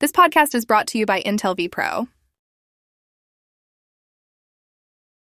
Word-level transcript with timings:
This 0.00 0.12
podcast 0.12 0.54
is 0.54 0.64
brought 0.64 0.86
to 0.88 0.98
you 0.98 1.06
by 1.06 1.22
Intel 1.22 1.56
vPro. 1.58 2.06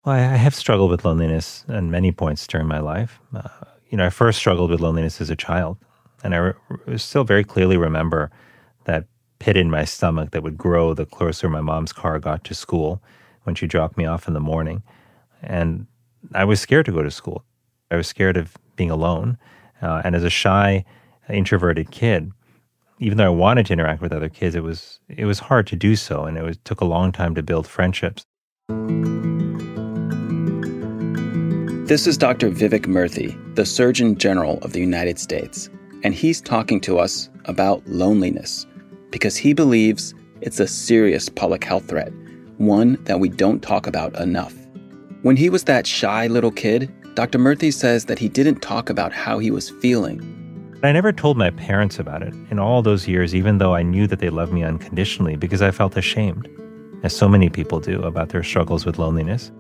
Well, 0.06 0.16
I 0.16 0.20
have 0.20 0.54
struggled 0.54 0.92
with 0.92 1.04
loneliness 1.04 1.66
at 1.68 1.84
many 1.84 2.12
points 2.12 2.46
during 2.46 2.68
my 2.68 2.78
life. 2.78 3.20
Uh, 3.36 3.48
you 3.90 3.98
know, 3.98 4.06
I 4.06 4.12
first 4.12 4.38
struggled 4.38 4.70
with 4.70 4.80
loneliness 4.80 5.20
as 5.20 5.32
a 5.32 5.36
child, 5.36 5.80
and 6.24 6.36
I 6.36 6.38
re- 6.38 6.98
still 7.00 7.24
very 7.24 7.44
clearly 7.44 7.76
remember 7.76 8.30
that 8.84 9.06
pit 9.40 9.58
in 9.58 9.72
my 9.72 9.84
stomach 9.84 10.30
that 10.30 10.44
would 10.44 10.60
grow 10.60 10.94
the 10.94 11.08
closer 11.08 11.50
my 11.50 11.62
mom's 11.62 11.92
car 11.92 12.20
got 12.20 12.44
to 12.44 12.54
school 12.54 13.02
when 13.46 13.56
she 13.56 13.66
dropped 13.66 13.98
me 13.98 14.06
off 14.06 14.28
in 14.28 14.36
the 14.36 14.40
morning. 14.40 14.84
And 15.42 15.88
I 16.36 16.46
was 16.46 16.62
scared 16.62 16.86
to 16.86 16.92
go 16.92 17.02
to 17.02 17.10
school. 17.10 17.44
I 17.90 17.96
was 17.96 18.06
scared 18.06 18.38
of 18.38 18.56
being 18.76 18.92
alone. 18.92 19.40
Uh, 19.82 20.04
and 20.06 20.16
as 20.16 20.24
a 20.24 20.30
shy, 20.30 20.86
introverted 21.28 21.90
kid, 21.90 22.32
even 23.00 23.18
though 23.18 23.26
I 23.26 23.30
wanted 23.30 23.68
to 23.68 23.74
interact 23.74 24.02
with 24.02 24.12
other 24.12 24.30
kids, 24.30 24.56
it 24.56 24.64
was 24.64 25.00
it 25.08 25.26
was 25.26 25.40
hard 25.40 25.68
to 25.68 25.76
do 25.76 25.96
so, 25.96 26.26
and 26.26 26.38
it 26.38 26.44
was, 26.44 26.58
took 26.64 26.82
a 26.82 26.86
long 26.86 27.12
time 27.12 27.36
to 27.36 27.44
build 27.44 27.68
friendships. 27.68 28.24
This 31.88 32.08
is 32.08 32.18
Dr. 32.18 32.50
Vivek 32.50 32.86
Murthy, 32.86 33.38
the 33.56 33.66
Surgeon 33.66 34.18
General 34.18 34.58
of 34.60 34.74
the 34.74 34.80
United 34.80 35.20
States, 35.20 35.70
and 36.04 36.14
he's 36.14 36.42
talking 36.42 36.82
to 36.82 37.00
us 37.00 37.30
about 37.46 37.88
loneliness 37.88 38.66
because 39.12 39.38
he 39.38 39.54
believes 39.54 40.14
it's 40.42 40.60
a 40.60 40.68
serious 40.68 41.30
public 41.30 41.64
health 41.64 41.88
threat, 41.88 42.12
one 42.58 43.02
that 43.04 43.20
we 43.20 43.30
don't 43.30 43.62
talk 43.62 43.88
about 43.88 44.20
enough. 44.20 44.54
When 45.22 45.38
he 45.38 45.50
was 45.50 45.64
that 45.64 45.88
shy 45.88 46.28
little 46.28 46.52
kid, 46.52 46.92
Dr. 47.16 47.40
Murthy 47.40 47.74
says 47.74 48.06
that 48.06 48.20
he 48.20 48.28
didn't 48.28 48.62
talk 48.62 48.90
about 48.90 49.14
how 49.14 49.40
he 49.40 49.50
was 49.50 49.70
feeling 49.70 50.37
I 50.84 50.92
never 50.92 51.12
told 51.12 51.38
my 51.38 51.50
parents 51.50 51.98
about 51.98 52.22
it 52.22 52.36
in 52.52 52.60
all 52.60 52.84
those 52.84 53.08
years, 53.08 53.34
even 53.34 53.58
though 53.58 53.74
I 53.74 53.82
knew 53.82 54.06
that 54.06 54.20
they 54.20 54.30
loved 54.30 54.54
me 54.54 54.64
unconditionally, 54.64 55.36
because 55.36 55.60
I 55.64 55.72
felt 55.72 55.98
ashamed, 55.98 56.48
as 57.02 57.16
so 57.16 57.28
many 57.28 57.50
people 57.50 57.80
do, 57.80 58.04
about 58.04 58.30
their 58.30 58.44
struggles 58.44 58.86
with 58.86 59.00
loneliness. 59.00 59.52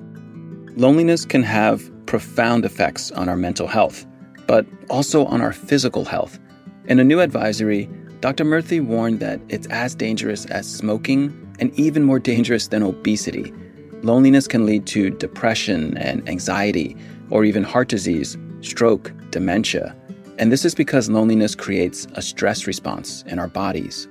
Loneliness 0.75 1.25
can 1.25 1.41
have 1.41 1.91
profound 2.05 2.65
effects 2.65 3.11
on 3.11 3.29
our 3.29 3.35
mental 3.35 3.65
health, 3.65 4.05
but 4.45 4.67
also 4.91 5.25
on 5.25 5.41
our 5.41 5.53
physical 5.53 6.05
health. 6.05 6.37
In 6.85 6.99
a 6.99 7.03
new 7.03 7.19
advisory, 7.19 7.89
Dr. 8.21 8.45
Murthy 8.45 8.79
warned 8.79 9.19
that 9.19 9.41
it's 9.49 9.67
as 9.67 9.95
dangerous 9.95 10.45
as 10.45 10.71
smoking 10.71 11.33
and 11.59 11.73
even 11.79 12.03
more 12.03 12.19
dangerous 12.19 12.67
than 12.67 12.83
obesity. 12.83 13.51
Loneliness 14.03 14.47
can 14.47 14.67
lead 14.67 14.85
to 14.87 15.09
depression 15.09 15.97
and 15.97 16.29
anxiety, 16.29 16.95
or 17.31 17.43
even 17.43 17.63
heart 17.63 17.89
disease, 17.89 18.37
stroke, 18.61 19.11
dementia. 19.31 19.95
And 20.39 20.51
this 20.51 20.65
is 20.65 20.75
because 20.75 21.09
loneliness 21.09 21.55
creates 21.55 22.07
a 22.13 22.21
stress 22.21 22.67
response 22.67 23.23
in 23.27 23.39
our 23.39 23.47
bodies. 23.47 24.07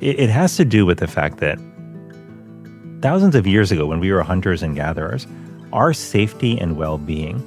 It, 0.00 0.28
has 0.28 0.56
to 0.56 0.64
do 0.64 0.84
with 0.86 0.98
the 0.98 1.06
fact 1.06 1.38
that 1.38 1.58
thousands 3.00 3.34
of 3.34 3.46
years 3.46 3.72
ago, 3.72 3.86
when 3.86 4.00
we 4.00 4.12
were 4.12 4.22
hunters 4.22 4.62
and 4.62 4.74
gatherers, 4.74 5.26
our 5.72 5.92
safety 5.92 6.58
and 6.58 6.76
well 6.76 6.98
being 6.98 7.42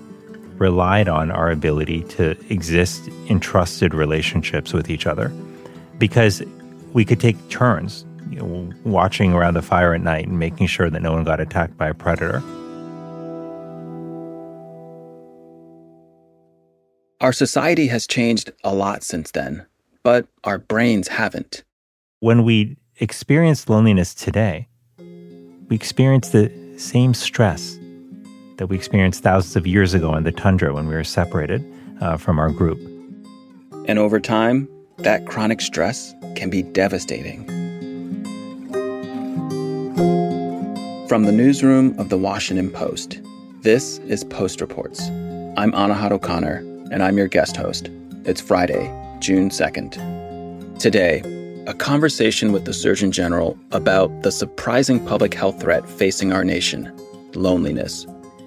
relied 0.57 1.07
on 1.07 1.29
our 1.31 1.51
ability 1.51 2.01
to 2.03 2.31
exist 2.51 3.07
in 3.27 3.39
trusted 3.39 3.93
relationships 3.93 4.73
with 4.73 4.89
each 4.89 5.05
other 5.05 5.29
because 5.99 6.41
we 6.93 7.05
could 7.05 7.19
take 7.19 7.37
turns 7.49 8.05
you 8.29 8.39
know, 8.39 8.73
watching 8.83 9.33
around 9.33 9.53
the 9.53 9.61
fire 9.61 9.93
at 9.93 10.01
night 10.01 10.27
and 10.27 10.39
making 10.39 10.67
sure 10.67 10.89
that 10.89 11.01
no 11.01 11.13
one 11.13 11.23
got 11.23 11.39
attacked 11.39 11.77
by 11.77 11.87
a 11.87 11.93
predator. 11.93 12.41
Our 17.19 17.33
society 17.33 17.87
has 17.87 18.05
changed 18.05 18.51
a 18.63 18.75
lot 18.75 19.01
since 19.01 19.31
then, 19.31 19.65
but 20.03 20.27
our 20.43 20.59
brains 20.59 21.07
haven't. 21.07 21.63
When 22.19 22.43
we 22.43 22.77
experience 22.97 23.67
loneliness 23.67 24.13
today, 24.13 24.67
we 25.67 25.75
experience 25.75 26.29
the 26.29 26.51
same 26.77 27.15
stress 27.15 27.79
that 28.57 28.67
we 28.67 28.75
experienced 28.75 29.23
thousands 29.23 29.55
of 29.55 29.65
years 29.65 29.95
ago 29.95 30.13
in 30.13 30.25
the 30.25 30.31
tundra 30.31 30.75
when 30.75 30.87
we 30.87 30.93
were 30.93 31.03
separated 31.03 31.65
uh, 32.01 32.17
from 32.17 32.37
our 32.37 32.51
group. 32.51 32.79
And 33.87 33.97
over 33.97 34.19
time, 34.19 34.69
that 34.97 35.25
chronic 35.25 35.61
stress 35.61 36.13
can 36.35 36.51
be 36.51 36.61
devastating. 36.61 37.47
From 41.07 41.23
the 41.23 41.31
newsroom 41.31 41.99
of 41.99 42.09
the 42.09 42.17
Washington 42.19 42.69
Post, 42.69 43.19
this 43.61 43.97
is 43.99 44.23
Post 44.23 44.61
Reports. 44.61 45.09
I'm 45.57 45.71
Anahad 45.71 46.11
O'Connor 46.11 46.76
and 46.91 47.03
I'm 47.03 47.17
your 47.17 47.27
guest 47.27 47.57
host. 47.57 47.89
It's 48.25 48.41
Friday, 48.41 48.87
June 49.19 49.49
2nd. 49.49 50.79
Today, 50.79 51.21
a 51.67 51.73
conversation 51.73 52.51
with 52.51 52.65
the 52.65 52.73
Surgeon 52.73 53.11
General 53.11 53.57
about 53.71 54.23
the 54.23 54.31
surprising 54.31 55.05
public 55.05 55.33
health 55.33 55.59
threat 55.59 55.87
facing 55.89 56.31
our 56.31 56.43
nation 56.43 56.93
loneliness, 57.35 58.05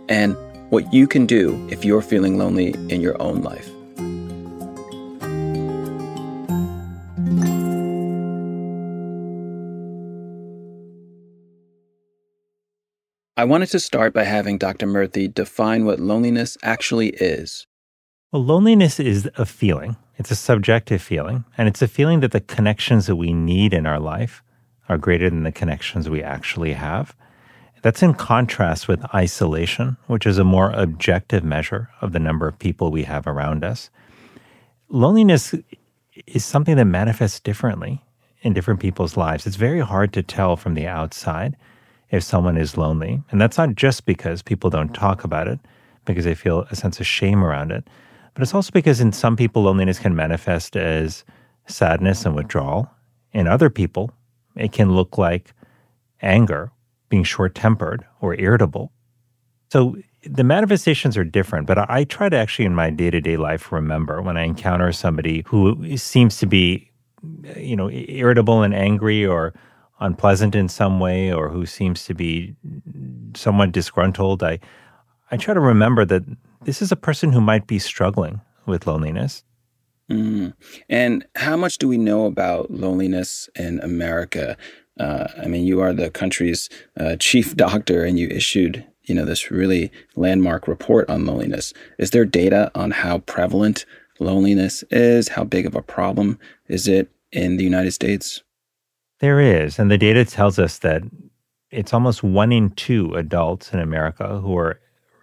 and 0.08 0.36
what 0.70 0.92
you 0.92 1.06
can 1.06 1.26
do 1.26 1.66
if 1.70 1.84
you're 1.84 2.02
feeling 2.02 2.38
lonely 2.38 2.74
in 2.88 3.00
your 3.00 3.20
own 3.20 3.42
life. 3.42 3.68
I 13.36 13.44
wanted 13.44 13.70
to 13.70 13.80
start 13.80 14.12
by 14.12 14.24
having 14.24 14.58
Dr. 14.58 14.86
Murthy 14.86 15.32
define 15.32 15.86
what 15.86 15.98
loneliness 15.98 16.58
actually 16.62 17.08
is. 17.10 17.66
Well, 18.32 18.44
loneliness 18.44 19.00
is 19.00 19.28
a 19.38 19.44
feeling. 19.44 19.96
It's 20.16 20.30
a 20.30 20.36
subjective 20.36 21.02
feeling, 21.02 21.44
and 21.58 21.66
it's 21.66 21.82
a 21.82 21.88
feeling 21.88 22.20
that 22.20 22.30
the 22.30 22.40
connections 22.40 23.06
that 23.06 23.16
we 23.16 23.32
need 23.32 23.74
in 23.74 23.86
our 23.86 23.98
life 23.98 24.44
are 24.88 24.98
greater 24.98 25.28
than 25.28 25.42
the 25.42 25.50
connections 25.50 26.08
we 26.08 26.22
actually 26.22 26.74
have. 26.74 27.16
That's 27.82 28.04
in 28.04 28.14
contrast 28.14 28.86
with 28.86 29.04
isolation, 29.12 29.96
which 30.06 30.26
is 30.26 30.38
a 30.38 30.44
more 30.44 30.70
objective 30.70 31.42
measure 31.42 31.88
of 32.00 32.12
the 32.12 32.20
number 32.20 32.46
of 32.46 32.56
people 32.56 32.92
we 32.92 33.02
have 33.02 33.26
around 33.26 33.64
us. 33.64 33.90
Loneliness 34.88 35.52
is 36.28 36.44
something 36.44 36.76
that 36.76 36.84
manifests 36.84 37.40
differently 37.40 38.00
in 38.42 38.52
different 38.52 38.78
people's 38.78 39.16
lives. 39.16 39.44
It's 39.44 39.56
very 39.56 39.80
hard 39.80 40.12
to 40.12 40.22
tell 40.22 40.56
from 40.56 40.74
the 40.74 40.86
outside 40.86 41.56
if 42.12 42.22
someone 42.22 42.56
is 42.56 42.76
lonely. 42.76 43.24
And 43.32 43.40
that's 43.40 43.58
not 43.58 43.74
just 43.74 44.06
because 44.06 44.40
people 44.40 44.70
don't 44.70 44.94
talk 44.94 45.24
about 45.24 45.48
it, 45.48 45.58
because 46.04 46.24
they 46.24 46.36
feel 46.36 46.60
a 46.70 46.76
sense 46.76 47.00
of 47.00 47.08
shame 47.08 47.42
around 47.42 47.72
it, 47.72 47.88
but 48.40 48.44
it's 48.44 48.54
also 48.54 48.70
because 48.72 49.02
in 49.02 49.12
some 49.12 49.36
people, 49.36 49.64
loneliness 49.64 49.98
can 49.98 50.16
manifest 50.16 50.74
as 50.74 51.26
sadness 51.66 52.24
and 52.24 52.34
withdrawal. 52.34 52.90
In 53.34 53.46
other 53.46 53.68
people, 53.68 54.12
it 54.56 54.72
can 54.72 54.92
look 54.92 55.18
like 55.18 55.52
anger, 56.22 56.72
being 57.10 57.22
short 57.22 57.54
tempered 57.54 58.06
or 58.22 58.34
irritable. 58.40 58.92
So 59.70 59.98
the 60.22 60.42
manifestations 60.42 61.18
are 61.18 61.24
different, 61.24 61.66
but 61.66 61.90
I 61.90 62.04
try 62.04 62.30
to 62.30 62.36
actually 62.38 62.64
in 62.64 62.74
my 62.74 62.88
day 62.88 63.10
to 63.10 63.20
day 63.20 63.36
life 63.36 63.70
remember 63.72 64.22
when 64.22 64.38
I 64.38 64.44
encounter 64.44 64.90
somebody 64.90 65.44
who 65.46 65.98
seems 65.98 66.38
to 66.38 66.46
be, 66.46 66.90
you 67.58 67.76
know, 67.76 67.90
irritable 67.90 68.62
and 68.62 68.72
angry 68.72 69.26
or 69.26 69.52
unpleasant 70.00 70.54
in 70.54 70.70
some 70.70 70.98
way 70.98 71.30
or 71.30 71.50
who 71.50 71.66
seems 71.66 72.06
to 72.06 72.14
be 72.14 72.56
somewhat 73.34 73.72
disgruntled. 73.72 74.42
I, 74.42 74.60
I 75.30 75.36
try 75.36 75.52
to 75.52 75.60
remember 75.60 76.06
that 76.06 76.22
this 76.64 76.82
is 76.82 76.92
a 76.92 76.96
person 76.96 77.32
who 77.32 77.40
might 77.40 77.66
be 77.66 77.78
struggling 77.78 78.40
with 78.66 78.86
loneliness. 78.86 79.44
Mm. 80.10 80.54
And 80.88 81.26
how 81.36 81.56
much 81.56 81.78
do 81.78 81.86
we 81.88 81.96
know 81.96 82.26
about 82.26 82.70
loneliness 82.70 83.48
in 83.54 83.80
America? 83.80 84.56
Uh, 84.98 85.28
I 85.42 85.46
mean, 85.46 85.64
you 85.64 85.80
are 85.80 85.92
the 85.92 86.10
country's 86.10 86.68
uh, 86.98 87.16
chief 87.16 87.56
doctor, 87.66 88.04
and 88.04 88.18
you 88.18 88.28
issued, 88.28 88.84
you 89.04 89.14
know, 89.14 89.24
this 89.24 89.50
really 89.50 89.90
landmark 90.16 90.66
report 90.66 91.08
on 91.08 91.26
loneliness. 91.26 91.72
Is 91.98 92.10
there 92.10 92.24
data 92.24 92.70
on 92.74 92.90
how 92.90 93.18
prevalent 93.18 93.86
loneliness 94.18 94.82
is? 94.90 95.28
How 95.28 95.44
big 95.44 95.64
of 95.64 95.74
a 95.74 95.82
problem 95.82 96.38
is 96.68 96.88
it 96.88 97.08
in 97.32 97.56
the 97.56 97.64
United 97.64 97.92
States? 97.92 98.42
There 99.20 99.40
is, 99.40 99.78
and 99.78 99.90
the 99.90 99.98
data 99.98 100.24
tells 100.24 100.58
us 100.58 100.78
that 100.78 101.02
it's 101.70 101.94
almost 101.94 102.22
one 102.22 102.52
in 102.52 102.70
two 102.70 103.14
adults 103.14 103.72
in 103.72 103.78
America 103.78 104.40
who 104.40 104.56
are 104.56 104.80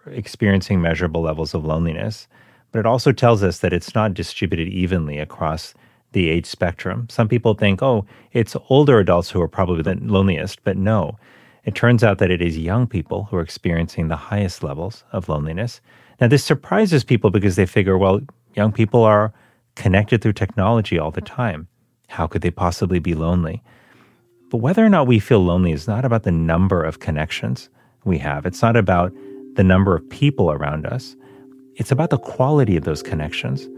experiencing 0.08 0.80
measurable 0.80 1.22
levels 1.22 1.54
of 1.54 1.64
loneliness. 1.64 2.28
But 2.72 2.80
it 2.80 2.86
also 2.86 3.12
tells 3.12 3.42
us 3.42 3.60
that 3.60 3.72
it's 3.72 3.94
not 3.94 4.14
distributed 4.14 4.68
evenly 4.68 5.18
across 5.18 5.74
the 6.12 6.28
age 6.28 6.46
spectrum. 6.46 7.06
Some 7.10 7.28
people 7.28 7.54
think, 7.54 7.82
oh, 7.82 8.06
it's 8.32 8.56
older 8.68 8.98
adults 8.98 9.30
who 9.30 9.40
are 9.40 9.48
probably 9.48 9.82
the 9.82 9.98
loneliest, 10.00 10.62
but 10.64 10.76
no. 10.76 11.18
It 11.64 11.74
turns 11.74 12.02
out 12.02 12.18
that 12.18 12.30
it 12.30 12.40
is 12.40 12.56
young 12.56 12.86
people 12.86 13.24
who 13.24 13.36
are 13.36 13.42
experiencing 13.42 14.08
the 14.08 14.16
highest 14.16 14.62
levels 14.62 15.04
of 15.12 15.28
loneliness. 15.28 15.80
Now, 16.20 16.28
this 16.28 16.44
surprises 16.44 17.04
people 17.04 17.30
because 17.30 17.56
they 17.56 17.66
figure, 17.66 17.98
well, 17.98 18.20
young 18.54 18.72
people 18.72 19.02
are 19.02 19.32
connected 19.74 20.22
through 20.22 20.32
technology 20.32 20.98
all 20.98 21.10
the 21.10 21.20
time. 21.20 21.68
How 22.08 22.26
could 22.26 22.42
they 22.42 22.50
possibly 22.50 22.98
be 22.98 23.14
lonely? 23.14 23.62
But 24.50 24.58
whether 24.58 24.84
or 24.84 24.88
not 24.88 25.06
we 25.06 25.18
feel 25.18 25.44
lonely 25.44 25.72
is 25.72 25.86
not 25.86 26.04
about 26.04 26.22
the 26.22 26.32
number 26.32 26.82
of 26.82 27.00
connections 27.00 27.68
we 28.04 28.18
have. 28.18 28.46
It's 28.46 28.62
not 28.62 28.76
about 28.76 29.12
the 29.58 29.64
number 29.64 29.96
of 29.96 30.08
people 30.08 30.52
around 30.52 30.86
us. 30.86 31.16
It's 31.74 31.90
about 31.90 32.10
the 32.10 32.18
quality 32.18 32.76
of 32.76 32.84
those 32.84 33.02
connections. 33.02 33.68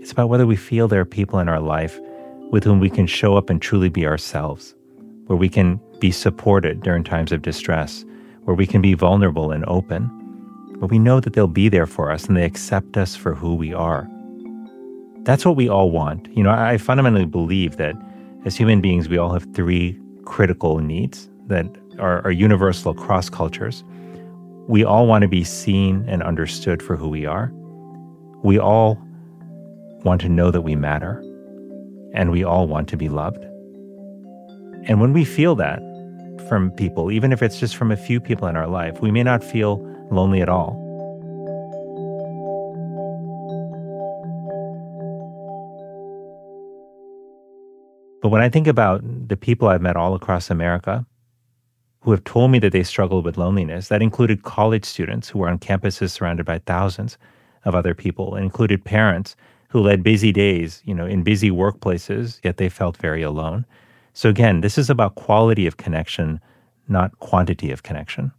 It's 0.00 0.10
about 0.10 0.30
whether 0.30 0.46
we 0.46 0.56
feel 0.56 0.88
there 0.88 1.02
are 1.02 1.04
people 1.04 1.38
in 1.38 1.46
our 1.46 1.60
life 1.60 2.00
with 2.50 2.64
whom 2.64 2.80
we 2.80 2.88
can 2.88 3.06
show 3.06 3.36
up 3.36 3.50
and 3.50 3.60
truly 3.60 3.90
be 3.90 4.06
ourselves, 4.06 4.74
where 5.26 5.36
we 5.36 5.50
can 5.50 5.78
be 6.00 6.10
supported 6.10 6.82
during 6.82 7.04
times 7.04 7.32
of 7.32 7.42
distress, 7.42 8.02
where 8.44 8.56
we 8.56 8.66
can 8.66 8.80
be 8.80 8.94
vulnerable 8.94 9.52
and 9.52 9.62
open, 9.68 10.04
where 10.78 10.88
we 10.88 10.98
know 10.98 11.20
that 11.20 11.34
they'll 11.34 11.46
be 11.48 11.68
there 11.68 11.86
for 11.86 12.10
us 12.10 12.24
and 12.24 12.36
they 12.38 12.44
accept 12.44 12.96
us 12.96 13.14
for 13.14 13.34
who 13.34 13.54
we 13.54 13.74
are. 13.74 14.08
That's 15.24 15.44
what 15.44 15.56
we 15.56 15.68
all 15.68 15.90
want. 15.90 16.34
You 16.34 16.44
know, 16.44 16.50
I 16.50 16.78
fundamentally 16.78 17.26
believe 17.26 17.76
that 17.76 17.94
as 18.46 18.56
human 18.56 18.80
beings, 18.80 19.10
we 19.10 19.18
all 19.18 19.34
have 19.34 19.46
three 19.52 20.00
critical 20.24 20.78
needs 20.78 21.28
that 21.48 21.66
are, 21.98 22.24
are 22.24 22.32
universal 22.32 22.92
across 22.92 23.28
cultures. 23.28 23.84
We 24.68 24.84
all 24.84 25.06
want 25.06 25.22
to 25.22 25.28
be 25.28 25.44
seen 25.44 26.04
and 26.08 26.24
understood 26.24 26.82
for 26.82 26.96
who 26.96 27.08
we 27.08 27.24
are. 27.24 27.52
We 28.42 28.58
all 28.58 29.00
want 30.02 30.20
to 30.22 30.28
know 30.28 30.50
that 30.50 30.62
we 30.62 30.74
matter. 30.74 31.22
And 32.12 32.32
we 32.32 32.42
all 32.42 32.66
want 32.66 32.88
to 32.88 32.96
be 32.96 33.08
loved. 33.08 33.44
And 34.88 35.00
when 35.00 35.12
we 35.12 35.24
feel 35.24 35.54
that 35.56 35.78
from 36.48 36.72
people, 36.72 37.12
even 37.12 37.32
if 37.32 37.42
it's 37.42 37.60
just 37.60 37.76
from 37.76 37.92
a 37.92 37.96
few 37.96 38.20
people 38.20 38.48
in 38.48 38.56
our 38.56 38.66
life, 38.66 39.00
we 39.00 39.12
may 39.12 39.22
not 39.22 39.44
feel 39.44 39.78
lonely 40.10 40.42
at 40.42 40.48
all. 40.48 40.82
But 48.20 48.30
when 48.30 48.42
I 48.42 48.48
think 48.48 48.66
about 48.66 49.02
the 49.28 49.36
people 49.36 49.68
I've 49.68 49.82
met 49.82 49.96
all 49.96 50.14
across 50.14 50.50
America 50.50 51.06
who 52.06 52.12
have 52.12 52.22
told 52.22 52.52
me 52.52 52.60
that 52.60 52.70
they 52.70 52.84
struggled 52.84 53.24
with 53.24 53.36
loneliness, 53.36 53.88
that 53.88 54.00
included 54.00 54.44
college 54.44 54.84
students 54.84 55.28
who 55.28 55.40
were 55.40 55.48
on 55.48 55.58
campuses 55.58 56.12
surrounded 56.12 56.46
by 56.46 56.56
thousands 56.60 57.18
of 57.64 57.74
other 57.74 57.96
people, 57.96 58.36
it 58.36 58.42
included 58.42 58.84
parents 58.84 59.34
who 59.70 59.80
led 59.80 60.04
busy 60.04 60.30
days, 60.30 60.80
you 60.84 60.94
know, 60.94 61.04
in 61.04 61.24
busy 61.24 61.50
workplaces, 61.50 62.38
yet 62.44 62.58
they 62.58 62.68
felt 62.68 62.96
very 62.98 63.24
alone. 63.24 63.66
So 64.12 64.28
again, 64.28 64.60
this 64.60 64.78
is 64.78 64.88
about 64.88 65.16
quality 65.16 65.66
of 65.66 65.78
connection, 65.78 66.38
not 66.86 67.18
quantity 67.18 67.72
of 67.72 67.82
connection. 67.82 68.30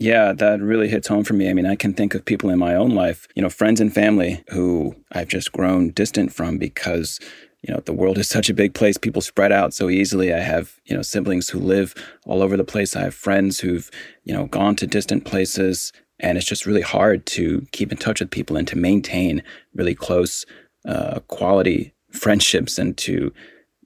Yeah, 0.00 0.32
that 0.32 0.60
really 0.60 0.88
hits 0.88 1.06
home 1.06 1.22
for 1.22 1.34
me. 1.34 1.50
I 1.50 1.52
mean, 1.52 1.66
I 1.66 1.76
can 1.76 1.94
think 1.94 2.16
of 2.16 2.24
people 2.24 2.50
in 2.50 2.58
my 2.58 2.74
own 2.74 2.96
life, 2.96 3.28
you 3.36 3.42
know, 3.42 3.48
friends 3.48 3.80
and 3.80 3.94
family 3.94 4.42
who 4.48 4.96
I've 5.12 5.28
just 5.28 5.52
grown 5.52 5.90
distant 5.90 6.32
from 6.32 6.58
because 6.58 7.20
you 7.62 7.72
know 7.72 7.80
the 7.84 7.92
world 7.92 8.18
is 8.18 8.28
such 8.28 8.48
a 8.48 8.54
big 8.54 8.74
place 8.74 8.96
people 8.96 9.22
spread 9.22 9.52
out 9.52 9.74
so 9.74 9.90
easily. 9.90 10.32
I 10.32 10.38
have 10.38 10.80
you 10.84 10.96
know 10.96 11.02
siblings 11.02 11.48
who 11.48 11.58
live 11.58 11.94
all 12.24 12.42
over 12.42 12.56
the 12.56 12.64
place. 12.64 12.96
I 12.96 13.02
have 13.02 13.14
friends 13.14 13.60
who've 13.60 13.90
you 14.24 14.32
know 14.32 14.46
gone 14.46 14.76
to 14.76 14.86
distant 14.86 15.24
places 15.24 15.92
and 16.18 16.36
it's 16.36 16.46
just 16.46 16.66
really 16.66 16.82
hard 16.82 17.24
to 17.26 17.66
keep 17.72 17.92
in 17.92 17.98
touch 17.98 18.20
with 18.20 18.30
people 18.30 18.56
and 18.56 18.68
to 18.68 18.76
maintain 18.76 19.42
really 19.74 19.94
close 19.94 20.44
uh, 20.84 21.20
quality 21.28 21.94
friendships 22.10 22.78
and 22.78 22.96
to 22.98 23.32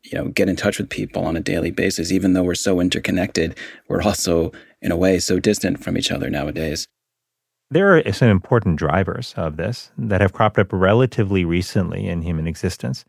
you 0.05 0.19
know 0.19 0.29
get 0.29 0.49
in 0.49 0.56
touch 0.56 0.79
with 0.79 0.88
people 0.88 1.25
on 1.25 1.37
a 1.37 1.41
daily 1.41 1.71
basis. 1.71 2.12
Even 2.12 2.32
though 2.32 2.44
we're 2.44 2.55
so 2.55 2.81
interconnected 2.81 3.56
we're 3.88 4.03
also 4.03 4.53
in 4.81 4.93
a 4.93 4.97
way 4.97 5.19
so 5.19 5.41
distant 5.41 5.82
from 5.82 5.99
each 5.99 6.12
other 6.12 6.31
nowadays 6.31 6.87
there 7.70 7.96
are 7.96 8.12
some 8.12 8.28
important 8.28 8.76
drivers 8.76 9.34
of 9.37 9.56
this 9.56 9.90
that 9.96 10.20
have 10.20 10.32
cropped 10.32 10.58
up 10.58 10.72
relatively 10.72 11.44
recently 11.44 12.06
in 12.06 12.22
human 12.22 12.46
existence. 12.46 13.05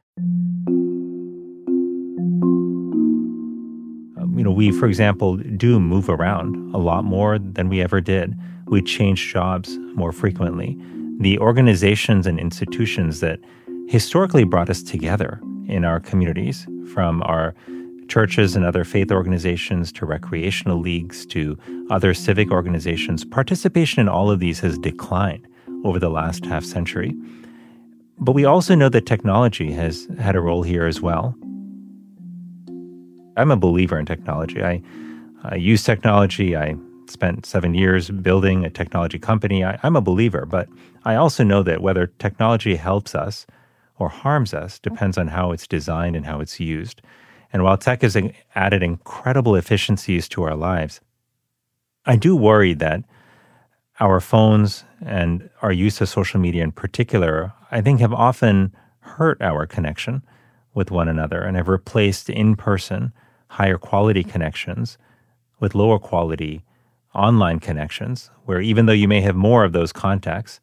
Um, 4.18 4.34
you 4.38 4.44
know, 4.44 4.52
we, 4.52 4.72
for 4.72 4.88
example, 4.88 5.38
do 5.38 5.80
move 5.80 6.10
around 6.10 6.56
a 6.74 6.78
lot 6.78 7.04
more 7.04 7.38
than 7.38 7.70
we 7.70 7.82
ever 7.82 8.02
did. 8.02 8.34
We 8.68 8.82
change 8.82 9.32
jobs 9.32 9.78
more 9.94 10.12
frequently. 10.12 10.78
The 11.20 11.38
organizations 11.40 12.26
and 12.26 12.40
institutions 12.40 13.20
that 13.20 13.40
historically 13.88 14.46
brought 14.46 14.70
us 14.70 14.82
together 14.82 15.40
in 15.68 15.86
our 15.86 16.00
communities, 16.00 16.66
from 16.94 17.22
our 17.24 17.54
churches 18.08 18.56
and 18.56 18.66
other 18.66 18.84
faith 18.84 19.12
organizations 19.12 19.92
to 19.94 20.06
recreational 20.06 20.80
leagues 20.80 21.26
to 21.28 21.58
other 21.90 22.14
civic 22.14 22.52
organizations, 22.52 23.26
participation 23.26 24.02
in 24.02 24.10
all 24.10 24.30
of 24.30 24.40
these 24.40 24.60
has 24.60 24.78
declined 24.78 25.48
over 25.84 26.00
the 26.00 26.10
last 26.10 26.46
half 26.46 26.64
century. 26.64 27.16
But 28.18 28.32
we 28.32 28.46
also 28.46 28.76
know 28.76 28.90
that 28.90 29.06
technology 29.06 29.72
has 29.74 30.08
had 30.20 30.36
a 30.36 30.42
role 30.42 30.64
here 30.64 30.86
as 30.86 31.02
well. 31.02 31.36
I'm 33.38 33.52
a 33.52 33.58
believer 33.58 34.00
in 34.00 34.06
technology. 34.06 34.64
I, 34.64 34.82
I 35.44 35.56
use 35.56 35.84
technology. 35.84 36.56
I 36.56 36.76
spent 37.10 37.46
seven 37.46 37.74
years 37.74 38.10
building 38.10 38.66
a 38.66 38.70
technology 38.70 39.20
company. 39.20 39.64
I, 39.64 39.78
I'm 39.84 39.96
a 39.96 40.02
believer, 40.02 40.46
but 40.46 40.70
I 41.04 41.16
also 41.16 41.44
know 41.44 41.62
that 41.64 41.82
whether 41.82 42.08
technology 42.08 42.76
helps 42.76 43.14
us 43.14 43.46
or 43.98 44.10
harms 44.10 44.54
us 44.54 44.80
depends 44.80 45.18
on 45.18 45.28
how 45.28 45.52
it's 45.52 45.68
designed 45.68 46.16
and 46.16 46.26
how 46.26 46.40
it's 46.40 46.60
used. 46.60 47.02
And 47.54 47.64
while 47.64 47.78
tech 47.78 48.02
has 48.02 48.18
added 48.54 48.84
incredible 48.84 49.56
efficiencies 49.56 50.28
to 50.30 50.44
our 50.44 50.56
lives, 50.56 51.02
I 52.06 52.16
do 52.16 52.36
worry 52.36 52.74
that 52.76 53.04
our 54.00 54.20
phones 54.20 54.84
and 55.06 55.50
our 55.62 55.72
use 55.72 56.02
of 56.02 56.10
social 56.10 56.40
media 56.40 56.64
in 56.64 56.72
particular, 56.72 57.54
I 57.72 57.82
think, 57.82 58.00
have 58.02 58.14
often 58.14 58.76
hurt 59.00 59.42
our 59.42 59.66
connection 59.66 60.22
with 60.74 60.92
one 60.92 61.08
another 61.08 61.42
and 61.42 61.56
have 61.56 61.70
replaced 61.70 62.30
in 62.30 62.56
person, 62.56 63.14
higher 63.48 63.78
quality 63.78 64.24
connections 64.24 64.98
with 65.60 65.76
lower 65.76 65.98
quality 65.98 66.64
online 67.14 67.60
connections, 67.60 68.30
where 68.44 68.60
even 68.60 68.86
though 68.86 68.94
you 68.94 69.08
may 69.08 69.22
have 69.22 69.36
more 69.36 69.64
of 69.64 69.72
those 69.72 69.94
contacts, 69.94 70.60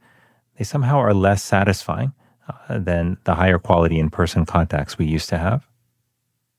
they 0.59 0.65
somehow 0.65 0.99
are 0.99 1.15
less 1.15 1.43
satisfying 1.43 2.13
uh, 2.49 2.79
than 2.79 3.17
the 3.25 3.35
higher 3.35 3.59
quality 3.59 3.99
in 3.99 4.11
person 4.11 4.45
contacts 4.45 4.99
we 4.99 5.07
used 5.07 5.31
to 5.31 5.39
have. 5.39 5.67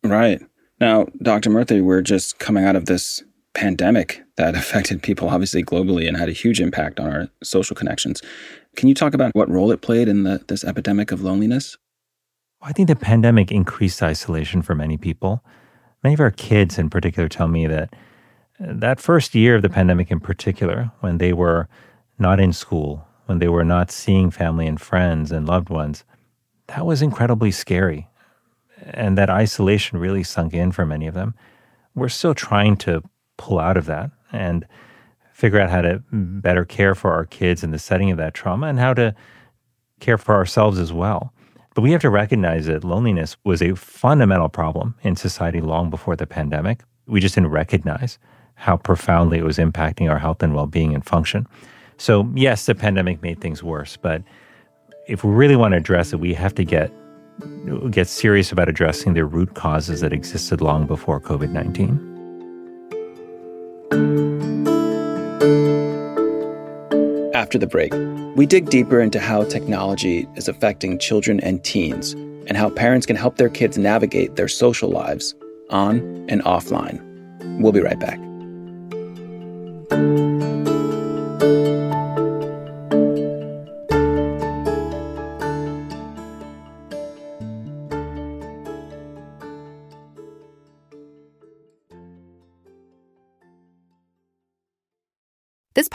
Right. 0.04 0.42
Now, 0.80 1.08
Dr. 1.22 1.50
Murthy, 1.50 1.82
we're 1.82 2.02
just 2.02 2.40
coming 2.40 2.66
out 2.66 2.76
of 2.76 2.86
this 2.86 3.24
pandemic 3.54 4.22
that 4.36 4.56
affected 4.56 5.02
people 5.02 5.30
obviously 5.30 5.64
globally 5.64 6.08
and 6.08 6.18
had 6.18 6.30
a 6.30 6.34
huge 6.34 6.60
impact 6.60 7.00
on 7.00 7.12
our 7.12 7.30
social 7.42 7.76
connections. 7.76 8.22
Can 8.76 8.90
you 8.90 8.96
talk 8.96 9.14
about 9.14 9.34
what 9.36 9.50
role 9.50 9.72
it 9.72 9.82
played 9.82 10.08
in 10.08 10.24
the, 10.24 10.44
this 10.48 10.64
epidemic 10.64 11.12
of 11.12 11.22
loneliness? 11.22 11.78
I 12.62 12.72
think 12.72 12.88
the 12.88 12.96
pandemic 12.96 13.52
increased 13.52 14.02
isolation 14.02 14.62
for 14.62 14.74
many 14.74 14.98
people. 14.98 15.44
Many 16.04 16.14
of 16.14 16.20
our 16.20 16.32
kids, 16.32 16.78
in 16.78 16.90
particular, 16.90 17.30
tell 17.30 17.48
me 17.48 17.68
that 17.68 17.94
uh, 18.60 18.68
that 18.76 19.00
first 19.00 19.36
year 19.36 19.56
of 19.56 19.62
the 19.62 19.70
pandemic, 19.70 20.12
in 20.12 20.20
particular, 20.20 20.92
when 21.02 21.18
they 21.18 21.34
were 21.34 21.68
not 22.20 22.40
in 22.40 22.54
school, 22.54 23.06
when 23.26 23.40
they 23.40 23.48
were 23.48 23.66
not 23.66 23.92
seeing 23.92 24.32
family 24.32 24.68
and 24.68 24.80
friends 24.80 25.32
and 25.32 25.48
loved 25.48 25.70
ones, 25.70 26.04
that 26.68 26.86
was 26.86 27.02
incredibly 27.02 27.52
scary 27.52 28.08
and 28.86 29.18
that 29.18 29.30
isolation 29.30 29.98
really 29.98 30.24
sunk 30.24 30.54
in 30.54 30.72
for 30.72 30.86
many 30.86 31.08
of 31.08 31.14
them. 31.14 31.34
We're 31.96 32.10
still 32.10 32.34
trying 32.34 32.78
to 32.78 33.04
pull 33.38 33.60
out 33.60 33.78
of 33.78 33.86
that 33.86 34.12
and 34.32 34.66
figure 35.32 35.60
out 35.60 35.70
how 35.70 35.82
to 35.82 36.04
better 36.12 36.66
care 36.66 36.96
for 36.96 37.12
our 37.12 37.26
kids 37.26 37.64
in 37.64 37.72
the 37.72 37.80
setting 37.80 38.12
of 38.12 38.18
that 38.18 38.34
trauma 38.34 38.68
and 38.68 38.80
how 38.80 38.94
to 38.94 39.16
care 40.00 40.18
for 40.18 40.36
ourselves 40.36 40.80
as 40.80 40.94
well. 40.94 41.34
But 41.76 41.82
we 41.82 41.92
have 41.92 42.02
to 42.02 42.10
recognize 42.10 42.68
that 42.68 42.84
loneliness 42.84 43.36
was 43.44 43.62
a 43.62 43.76
fundamental 43.76 44.50
problem 44.50 44.96
in 45.02 45.16
society 45.16 45.60
long 45.60 45.90
before 45.90 46.16
the 46.16 46.28
pandemic. 46.28 46.84
We 47.08 47.20
just 47.20 47.36
didn't 47.36 47.50
recognize 47.50 48.20
how 48.56 48.78
profoundly 48.78 49.40
it 49.40 49.44
was 49.44 49.58
impacting 49.58 50.10
our 50.10 50.20
health 50.20 50.44
and 50.44 50.54
well 50.54 50.68
being 50.68 50.94
and 50.94 51.04
function. 51.04 51.48
So, 51.98 52.30
yes, 52.36 52.66
the 52.66 52.76
pandemic 52.76 53.22
made 53.22 53.42
things 53.42 53.64
worse, 53.64 53.98
but 53.98 54.24
if 55.08 55.24
we 55.24 55.32
really 55.32 55.56
want 55.56 55.74
to 55.74 55.78
address 55.78 56.14
it, 56.14 56.20
we 56.20 56.34
have 56.34 56.54
to 56.56 56.64
get 56.64 56.92
get 57.90 58.08
serious 58.08 58.52
about 58.52 58.70
addressing 58.70 59.14
the 59.14 59.26
root 59.26 59.54
causes 59.54 60.02
that 60.02 60.14
existed 60.14 60.62
long 60.62 60.86
before 60.86 61.20
COVID 61.20 61.50
19. 61.50 62.12
After 67.34 67.58
the 67.58 67.68
break, 67.68 67.94
we 68.36 68.46
dig 68.46 68.70
deeper 68.70 69.00
into 69.00 69.20
how 69.20 69.44
technology 69.44 70.28
is 70.36 70.48
affecting 70.48 70.98
children 70.98 71.40
and 71.42 71.64
teens 71.64 72.14
and 72.48 72.58
how 72.58 72.70
parents 72.70 73.06
can 73.06 73.16
help 73.16 73.38
their 73.38 73.50
kids 73.50 73.78
navigate 73.78 74.36
their 74.36 74.48
social 74.48 74.90
lives 74.90 75.36
on 75.70 76.00
and 76.30 76.44
offline. 76.44 77.00
We'll 77.60 77.72
be 77.72 77.82
right 77.82 78.00
back. 78.00 78.20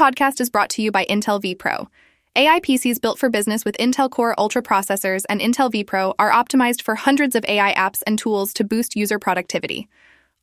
Podcast 0.09 0.41
is 0.41 0.49
brought 0.49 0.71
to 0.71 0.81
you 0.81 0.91
by 0.91 1.05
Intel 1.07 1.43
vPro. 1.43 1.89
AI 2.35 2.61
PCs 2.61 2.99
built 3.01 3.19
for 3.19 3.29
business 3.29 3.63
with 3.65 3.77
Intel 3.79 4.11
Core 4.11 4.35
Ultra 4.39 4.63
processors 4.63 5.25
and 5.29 5.41
Intel 5.41 5.71
vPro 5.71 6.15
are 6.19 6.31
optimized 6.31 6.81
for 6.83 6.95
hundreds 6.95 7.35
of 7.35 7.45
AI 7.47 7.75
apps 7.75 8.03
and 8.07 8.19
tools 8.19 8.55
to 8.55 8.65
boost 8.65 8.97
user 8.97 9.19
productivity, 9.19 9.87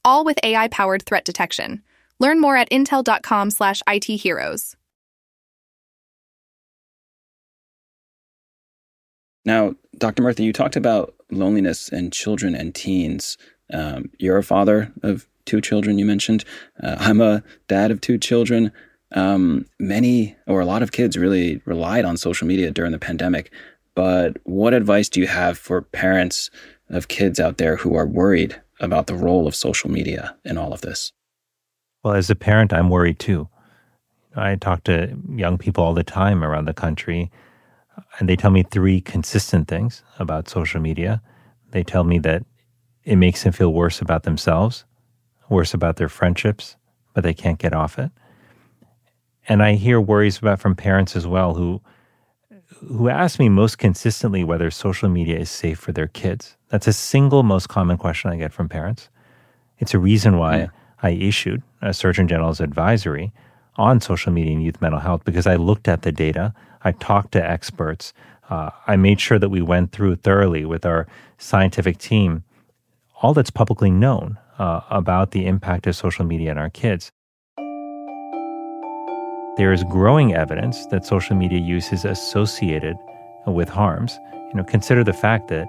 all 0.03 0.23
with 0.23 0.37
AI-powered 0.43 1.01
threat 1.03 1.25
detection. 1.25 1.81
Learn 2.19 2.39
more 2.39 2.55
at 2.55 2.69
intel.com/itheroes. 2.69 4.75
Now, 9.45 9.73
Dr. 9.97 10.21
Murthy, 10.23 10.43
you 10.43 10.53
talked 10.53 10.75
about 10.75 11.15
loneliness 11.31 11.89
in 11.89 12.11
children 12.11 12.53
and 12.55 12.75
teens. 12.75 13.37
Um, 13.73 14.11
you're 14.19 14.37
a 14.37 14.43
father 14.43 14.91
of 15.01 15.27
two 15.45 15.61
children, 15.61 15.97
you 15.97 16.05
mentioned. 16.05 16.43
Uh, 16.81 16.97
I'm 16.99 17.21
a 17.21 17.43
dad 17.67 17.91
of 17.91 18.01
two 18.01 18.17
children. 18.17 18.71
Um, 19.11 19.65
many 19.79 20.35
or 20.47 20.59
a 20.61 20.65
lot 20.65 20.83
of 20.83 20.91
kids 20.91 21.17
really 21.17 21.61
relied 21.65 22.05
on 22.05 22.17
social 22.17 22.47
media 22.47 22.71
during 22.71 22.91
the 22.91 22.99
pandemic. 22.99 23.51
But 23.93 24.37
what 24.43 24.73
advice 24.73 25.09
do 25.09 25.21
you 25.21 25.27
have 25.27 25.57
for 25.57 25.81
parents 25.81 26.49
of 26.89 27.07
kids 27.07 27.39
out 27.39 27.57
there 27.57 27.77
who 27.77 27.95
are 27.95 28.05
worried 28.05 28.61
about 28.79 29.07
the 29.07 29.15
role 29.15 29.47
of 29.47 29.55
social 29.55 29.89
media 29.89 30.35
in 30.43 30.57
all 30.57 30.73
of 30.73 30.81
this? 30.81 31.13
Well, 32.03 32.13
as 32.13 32.29
a 32.29 32.35
parent, 32.35 32.73
I'm 32.73 32.89
worried 32.89 33.19
too. 33.19 33.49
I 34.35 34.55
talk 34.55 34.83
to 34.83 35.17
young 35.29 35.57
people 35.57 35.83
all 35.83 35.93
the 35.93 36.03
time 36.03 36.43
around 36.43 36.65
the 36.65 36.73
country, 36.73 37.31
and 38.19 38.27
they 38.27 38.35
tell 38.35 38.51
me 38.51 38.63
three 38.63 38.99
consistent 38.99 39.67
things 39.67 40.03
about 40.19 40.49
social 40.49 40.81
media. 40.81 41.21
They 41.71 41.83
tell 41.83 42.03
me 42.03 42.19
that 42.19 42.43
it 43.05 43.15
makes 43.15 43.43
them 43.43 43.53
feel 43.53 43.73
worse 43.73 44.01
about 44.01 44.23
themselves, 44.23 44.83
worse 45.49 45.73
about 45.73 45.95
their 45.95 46.09
friendships, 46.09 46.75
but 47.13 47.23
they 47.23 47.33
can't 47.33 47.59
get 47.59 47.73
off 47.73 47.97
it. 47.97 48.11
And 49.47 49.61
I 49.61 49.73
hear 49.73 50.01
worries 50.01 50.37
about 50.37 50.59
from 50.59 50.75
parents 50.75 51.15
as 51.15 51.27
well 51.27 51.55
who 51.55 51.81
who 52.87 53.09
ask 53.09 53.39
me 53.39 53.49
most 53.49 53.77
consistently 53.77 54.43
whether 54.43 54.69
social 54.69 55.09
media 55.09 55.37
is 55.39 55.49
safe 55.49 55.79
for 55.79 55.91
their 55.91 56.07
kids. 56.07 56.57
That's 56.69 56.87
a 56.87 56.93
single 56.93 57.41
most 57.41 57.69
common 57.69 57.97
question 57.97 58.31
I 58.31 58.35
get 58.35 58.53
from 58.53 58.69
parents. 58.69 59.09
It's 59.79 59.93
a 59.93 59.99
reason 59.99 60.37
why 60.37 60.57
yeah. 60.57 60.67
I 61.01 61.11
issued 61.11 61.63
a 61.81 61.93
Surgeon 61.93 62.27
General's 62.27 62.59
advisory 62.59 63.31
on 63.77 64.01
social 64.01 64.31
media 64.31 64.53
and 64.53 64.63
youth 64.63 64.81
mental 64.81 64.99
health 64.99 65.23
because 65.25 65.47
I 65.47 65.55
looked 65.55 65.87
at 65.87 66.01
the 66.01 66.11
data, 66.11 66.53
I 66.83 66.91
talked 66.91 67.31
to 67.33 67.43
experts, 67.43 68.13
uh, 68.49 68.69
I 68.87 68.95
made 68.95 69.19
sure 69.19 69.39
that 69.39 69.49
we 69.49 69.61
went 69.61 69.91
through 69.91 70.17
thoroughly 70.17 70.65
with 70.65 70.85
our 70.85 71.07
scientific 71.37 71.97
team 71.97 72.43
all 73.21 73.33
that's 73.33 73.49
publicly 73.49 73.89
known 73.89 74.37
uh, 74.59 74.81
about 74.89 75.31
the 75.31 75.45
impact 75.45 75.87
of 75.87 75.95
social 75.95 76.25
media 76.25 76.51
on 76.51 76.57
our 76.57 76.69
kids. 76.69 77.11
There 79.57 79.71
is 79.71 79.83
growing 79.85 80.33
evidence 80.33 80.85
that 80.87 81.05
social 81.05 81.35
media 81.35 81.59
use 81.59 81.93
is 81.93 82.03
associated 82.03 82.97
with 83.45 83.69
harms. 83.69 84.19
You 84.33 84.55
know, 84.55 84.63
consider 84.63 85.03
the 85.03 85.13
fact 85.13 85.47
that 85.47 85.67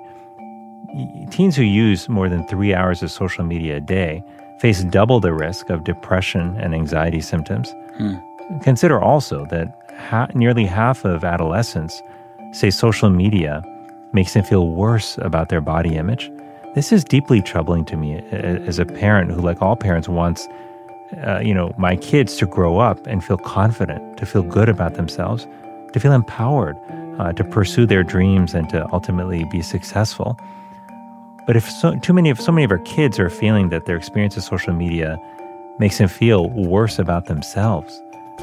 teens 1.31 1.55
who 1.57 1.63
use 1.63 2.09
more 2.09 2.29
than 2.29 2.47
three 2.49 2.75
hours 2.75 3.03
of 3.03 3.11
social 3.11 3.45
media 3.45 3.77
a 3.77 3.81
day 3.81 4.25
face 4.59 4.83
double 4.85 5.21
the 5.21 5.33
risk 5.33 5.71
of 5.71 5.85
depression 5.85 6.57
and 6.59 6.75
anxiety 6.75 7.21
symptoms. 7.21 7.75
Hmm. 7.97 8.15
Consider 8.63 9.01
also 9.01 9.47
that 9.47 9.69
ha- 9.99 10.29
nearly 10.35 10.65
half 10.65 11.05
of 11.05 11.25
adolescents 11.25 12.03
say 12.53 12.71
social 12.71 13.11
media 13.11 13.63
makes 14.13 14.35
them 14.35 14.45
feel 14.45 14.69
worse 14.69 15.19
about 15.19 15.49
their 15.49 15.61
body 15.61 15.95
image. 15.97 16.31
This 16.75 16.93
is 16.93 17.05
deeply 17.05 17.41
troubling 17.41 17.85
to 17.87 17.97
me 17.97 18.17
as 18.33 18.79
a 18.79 18.85
parent 18.85 19.31
who, 19.31 19.41
like 19.41 19.63
all 19.63 19.77
parents, 19.77 20.09
wants 20.09 20.49
uh, 21.25 21.41
you 21.41 21.55
know 21.55 21.75
my 21.79 21.97
kids 21.97 22.37
to 22.37 22.47
grow 22.47 22.79
up 22.79 23.07
and 23.07 23.25
feel 23.25 23.39
confident, 23.39 24.19
to 24.19 24.27
feel 24.27 24.43
good 24.43 24.69
about 24.69 24.95
themselves, 24.95 25.47
to 25.93 26.01
feel 26.01 26.13
empowered, 26.13 26.77
uh, 27.19 27.33
to 27.33 27.45
pursue 27.45 27.87
their 27.87 28.03
dreams 28.03 28.55
and 28.55 28.69
to 28.71 28.87
ultimately 28.93 29.45
be 29.51 29.63
successful. 29.63 30.39
But 31.47 31.57
if 31.57 31.71
so, 31.71 31.97
too 32.01 32.13
many 32.13 32.31
of 32.31 32.41
so 32.41 32.53
many 32.53 32.65
of 32.65 32.71
our 32.71 32.81
kids 32.81 33.19
are 33.19 33.31
feeling 33.31 33.69
that 33.71 33.87
their 33.87 33.97
experience 33.97 34.37
of 34.37 34.43
social 34.43 34.73
media 34.73 35.19
makes 35.79 35.99
them 35.99 36.09
feel 36.09 36.51
worse 36.51 36.99
about 36.99 37.27
themselves 37.27 38.01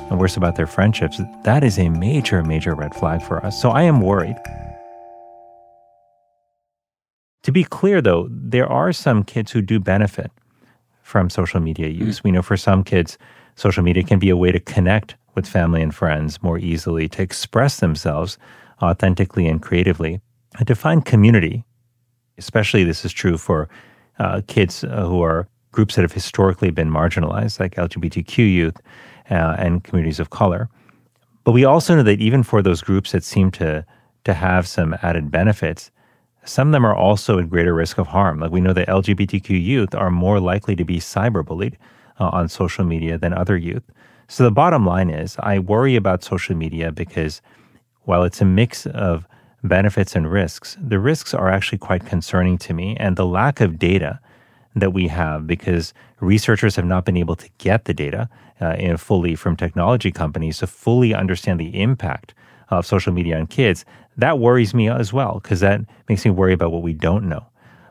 and 0.10 0.20
worse 0.20 0.38
about 0.38 0.56
their 0.56 0.68
friendships, 0.68 1.20
that 1.44 1.64
is 1.64 1.78
a 1.78 1.90
major, 1.90 2.44
major 2.44 2.76
red 2.76 2.94
flag 2.96 3.22
for 3.22 3.44
us. 3.46 3.60
So 3.62 3.70
I 3.70 3.84
am 3.84 4.02
worried. 4.02 4.38
To 7.44 7.52
be 7.52 7.64
clear, 7.64 8.02
though, 8.02 8.28
there 8.32 8.68
are 8.68 8.94
some 8.94 9.24
kids 9.24 9.52
who 9.52 9.62
do 9.62 9.80
benefit 9.80 10.32
from 11.14 11.30
social 11.30 11.60
media 11.60 11.90
hmm. 11.90 12.06
use. 12.06 12.20
Mm. 12.20 12.24
We 12.24 12.32
know 12.32 12.42
for 12.42 12.58
some 12.58 12.84
kids, 12.84 13.18
social 13.56 13.84
media 13.84 14.04
can 14.04 14.20
be 14.20 14.32
a 14.32 14.38
way 14.44 14.52
to 14.52 14.60
connect 14.60 15.16
with 15.36 15.48
family 15.48 15.82
and 15.84 15.94
friends 15.94 16.42
more 16.42 16.58
easily, 16.58 17.08
to 17.10 17.22
express 17.22 17.80
themselves 17.80 18.40
authentically 18.82 19.48
and 19.48 19.62
creatively, 19.62 20.22
and 20.58 20.68
to 20.68 20.76
find 20.76 21.06
community 21.06 21.64
Especially 22.38 22.84
this 22.84 23.06
is 23.06 23.14
true 23.14 23.38
for 23.38 23.70
uh, 24.18 24.42
kids 24.48 24.84
uh, 24.84 25.06
who 25.06 25.22
are 25.22 25.48
groups 25.72 25.96
that 25.96 26.02
have 26.02 26.12
historically 26.12 26.72
been 26.72 26.90
marginalized, 26.90 27.60
like 27.60 27.76
LGBTQ 27.76 28.38
youth 28.38 28.78
uh, 29.30 29.56
and 29.60 29.84
communities 29.84 30.20
of 30.20 30.32
color. 30.32 30.68
But 31.44 31.52
we 31.52 31.64
also 31.64 31.96
know 31.96 32.04
that 32.04 32.20
even 32.20 32.42
for 32.44 32.62
those 32.62 32.82
groups 32.82 33.12
that 33.12 33.24
seem 33.24 33.52
to 33.52 33.86
to 34.24 34.34
have 34.34 34.68
some 34.68 34.96
added 35.02 35.30
benefits, 35.30 35.92
some 36.46 36.70
of 36.70 36.72
them 36.72 36.86
are 36.86 36.96
also 36.96 37.40
at 37.40 37.50
greater 37.50 37.74
risk 37.74 37.98
of 37.98 38.08
harm. 38.08 38.40
Like 38.40 38.52
we 38.52 38.62
know 38.62 38.74
that 38.74 38.88
LGBTQ 38.88 39.50
youth 39.50 39.96
are 39.96 40.12
more 40.12 40.40
likely 40.40 40.76
to 40.76 40.84
be 40.84 41.00
cyberbullied 41.00 41.76
uh, 42.20 42.30
on 42.30 42.50
social 42.50 42.86
media 42.86 43.18
than 43.18 43.34
other 43.34 43.58
youth. 43.58 43.84
So 44.28 44.44
the 44.44 44.52
bottom 44.52 44.86
line 44.86 45.10
is, 45.10 45.36
I 45.40 45.60
worry 45.60 45.96
about 45.96 46.24
social 46.24 46.56
media 46.56 46.92
because 46.92 47.42
while 48.04 48.24
it's 48.24 48.42
a 48.42 48.46
mix 48.46 48.86
of 48.86 49.28
benefits 49.64 50.16
and 50.16 50.30
risks, 50.30 50.78
the 50.82 51.00
risks 51.00 51.34
are 51.34 51.50
actually 51.50 51.78
quite 51.78 52.06
concerning 52.06 52.58
to 52.60 52.74
me. 52.74 52.98
And 52.98 53.16
the 53.16 53.26
lack 53.26 53.62
of 53.62 53.80
data 53.80 54.20
that 54.76 54.92
we 54.92 55.08
have, 55.08 55.48
because 55.48 55.94
researchers 56.20 56.76
have 56.76 56.86
not 56.86 57.06
been 57.06 57.18
able 57.18 57.36
to 57.36 57.50
get 57.58 57.86
the 57.86 57.94
data 57.94 58.30
uh, 58.60 58.98
fully 58.98 59.36
from 59.36 59.56
technology 59.56 60.12
companies 60.12 60.60
to 60.60 60.68
fully 60.68 61.14
understand 61.14 61.60
the 61.60 61.82
impact 61.82 62.34
of 62.70 62.86
social 62.86 63.14
media 63.14 63.38
on 63.38 63.48
kids, 63.48 63.86
that 64.18 64.40
worries 64.40 64.74
me 64.74 64.90
as 64.90 65.12
well, 65.12 65.40
because 65.42 65.60
that 65.62 65.82
makes 66.10 66.26
me 66.26 66.32
worry 66.32 66.54
about 66.54 66.72
what 66.72 66.84
we 66.84 66.94
don't 66.94 67.28
know. 67.28 67.46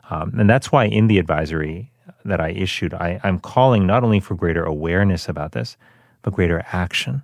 Um, 0.09 0.33
and 0.39 0.49
that's 0.49 0.71
why 0.71 0.85
in 0.85 1.07
the 1.07 1.19
advisory 1.19 1.91
that 2.25 2.39
I 2.39 2.49
issued, 2.49 2.93
I, 2.93 3.19
I'm 3.23 3.39
calling 3.39 3.85
not 3.85 4.03
only 4.03 4.19
for 4.19 4.35
greater 4.35 4.63
awareness 4.63 5.27
about 5.27 5.51
this, 5.51 5.77
but 6.21 6.33
greater 6.33 6.63
action 6.71 7.21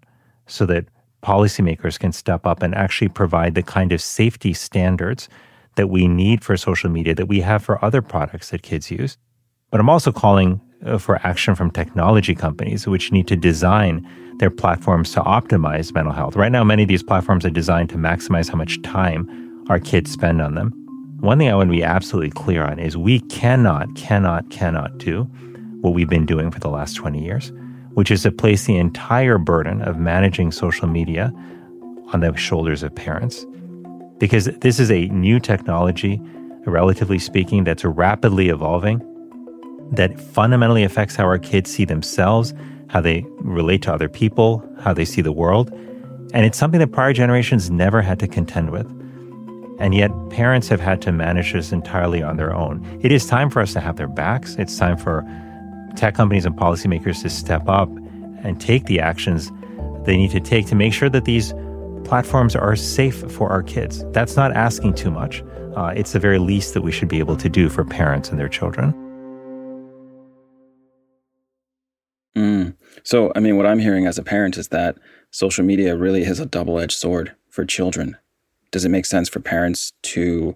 so 0.48 0.66
that 0.66 0.86
policymakers 1.24 2.00
can 2.00 2.12
step 2.12 2.46
up 2.46 2.64
and 2.64 2.74
actually 2.76 3.10
provide 3.10 3.56
the 3.56 3.64
kind 3.64 3.92
of 3.92 4.02
safety 4.02 4.54
standards 4.54 5.30
that 5.76 5.88
we 5.88 6.08
need 6.08 6.44
for 6.44 6.58
social 6.58 6.90
media 6.90 7.16
that 7.16 7.28
we 7.28 7.42
have 7.42 7.64
for 7.64 7.84
other 7.84 8.02
products 8.02 8.50
that 8.50 8.62
kids 8.62 8.92
use. 8.92 9.18
But 9.72 9.80
I'm 9.80 9.90
also 9.90 10.12
calling 10.12 10.62
uh, 10.86 10.98
for 10.98 11.26
action 11.26 11.56
from 11.56 11.72
technology 11.72 12.36
companies, 12.36 12.88
which 12.88 13.12
need 13.12 13.28
to 13.28 13.36
design 13.36 14.08
their 14.40 14.50
platforms 14.50 15.12
to 15.14 15.22
optimize 15.22 15.94
mental 15.94 16.14
health. 16.14 16.36
Right 16.36 16.52
now, 16.52 16.64
many 16.64 16.84
of 16.84 16.90
these 16.90 17.04
platforms 17.04 17.46
are 17.46 17.50
designed 17.50 17.90
to 17.90 17.96
maximize 17.96 18.50
how 18.50 18.58
much 18.58 18.82
time 18.82 19.30
our 19.70 19.80
kids 19.80 20.12
spend 20.12 20.42
on 20.42 20.56
them. 20.56 20.74
One 21.20 21.38
thing 21.38 21.50
I 21.50 21.56
want 21.56 21.70
to 21.70 21.76
be 21.76 21.84
absolutely 21.84 22.32
clear 22.32 22.64
on 22.64 22.80
is 22.80 22.98
we 22.98 23.20
cannot, 23.22 23.94
cannot, 23.96 24.50
cannot 24.50 24.98
do 24.98 25.24
what 25.82 25.94
we've 25.94 26.10
been 26.10 26.26
doing 26.26 26.52
for 26.52 26.60
the 26.60 26.70
last 26.70 26.96
20 26.96 27.24
years 27.24 27.52
which 28.00 28.12
is 28.12 28.24
to 28.24 28.32
place 28.32 28.66
the 28.66 28.78
entire 28.78 29.38
burden 29.38 29.82
of 29.82 29.98
managing 29.98 30.52
social 30.52 30.88
media 30.88 31.34
on 32.14 32.22
the 32.22 32.34
shoulders 32.36 32.84
of 32.84 32.96
parents. 32.96 33.46
Because 34.20 34.46
this 34.46 34.80
is 34.80 34.92
a 34.92 35.08
new 35.08 35.38
technology, 35.38 36.22
relatively 36.66 37.20
speaking, 37.20 37.64
that's 37.64 37.84
rapidly 37.84 38.50
evolving, 38.50 39.02
that 39.92 40.18
fundamentally 40.18 40.84
affects 40.84 41.16
how 41.16 41.26
our 41.26 41.40
kids 41.40 41.72
see 41.72 41.86
themselves, 41.86 42.54
how 42.90 43.02
they 43.02 43.26
relate 43.38 43.82
to 43.84 43.94
other 43.94 44.10
people, 44.10 44.64
how 44.82 44.94
they 44.94 45.06
see 45.06 45.22
the 45.22 45.32
world. 45.32 45.72
And 46.34 46.46
it's 46.46 46.58
something 46.58 46.80
that 46.80 46.92
prior 46.92 47.14
generations 47.14 47.70
never 47.70 48.02
had 48.02 48.20
to 48.20 48.28
contend 48.28 48.72
with. 48.72 48.88
And 49.80 49.96
yet, 49.96 50.12
parents 50.30 50.68
have 50.68 50.82
had 50.82 51.02
to 51.04 51.12
manage 51.12 51.54
this 51.54 51.72
entirely 51.72 52.22
on 52.22 52.36
their 52.36 52.54
own. 52.54 52.86
It 53.02 53.12
is 53.12 53.26
time 53.26 53.50
for 53.50 53.62
us 53.62 53.72
to 53.74 53.80
have 53.80 53.96
their 53.96 54.08
backs. 54.08 54.56
It's 54.56 54.78
time 54.78 54.98
for 54.98 55.26
tech 55.96 56.16
companies 56.16 56.46
and 56.46 56.56
policymakers 56.56 57.22
to 57.22 57.30
step 57.30 57.68
up 57.70 57.90
and 58.44 58.60
take 58.60 58.86
the 58.86 59.00
actions 59.00 59.52
they 60.06 60.18
need 60.18 60.32
to 60.32 60.40
take 60.40 60.66
to 60.68 60.76
make 60.76 60.94
sure 60.94 61.10
that 61.10 61.26
these 61.26 61.54
platforms 62.04 62.56
are 62.56 62.76
safe 62.76 63.20
for 63.32 63.50
our 63.50 63.64
kids. 63.64 64.04
That's 64.12 64.36
not 64.36 64.52
asking 64.54 64.96
too 64.96 65.12
much. 65.12 65.44
Uh, 65.76 65.94
it's 65.96 66.14
the 66.14 66.20
very 66.20 66.40
least 66.40 66.74
that 66.74 66.82
we 66.82 66.92
should 66.92 67.08
be 67.08 67.20
able 67.20 67.38
to 67.38 67.50
do 67.50 67.70
for 67.70 67.86
parents 67.86 68.30
and 68.30 68.40
their 68.40 68.50
children. 68.50 68.94
Mm. 72.36 72.76
So, 73.04 73.32
I 73.36 73.40
mean, 73.40 73.58
what 73.58 73.66
I'm 73.66 73.80
hearing 73.80 74.06
as 74.06 74.18
a 74.18 74.24
parent 74.24 74.58
is 74.58 74.70
that 74.70 74.98
social 75.32 75.64
media 75.64 75.96
really 75.96 76.24
is 76.24 76.40
a 76.40 76.46
double 76.46 76.80
edged 76.80 76.98
sword 76.98 77.36
for 77.50 77.66
children. 77.66 78.18
Does 78.72 78.86
it 78.86 78.90
make 78.90 79.06
sense 79.06 79.30
for 79.30 79.40
parents 79.40 79.94
to 80.04 80.56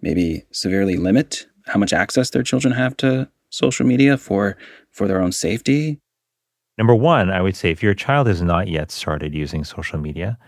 maybe 0.00 0.44
severely 0.50 0.96
limit 0.96 1.46
how 1.66 1.78
much 1.78 1.92
access 1.92 2.30
their 2.30 2.42
children 2.42 2.74
have 2.74 2.96
to 2.98 3.28
social 3.50 3.86
media 3.86 4.16
for 4.16 4.56
for 4.90 5.06
their 5.06 5.22
own 5.22 5.32
safety? 5.32 6.00
Number 6.78 6.94
one, 6.94 7.30
I 7.30 7.40
would 7.40 7.54
say 7.54 7.70
if 7.70 7.82
your 7.82 7.94
child 7.94 8.26
has 8.26 8.42
not 8.42 8.68
yet 8.68 8.90
started 8.90 9.34
using 9.34 9.62
social 9.62 9.98
media, 9.98 10.38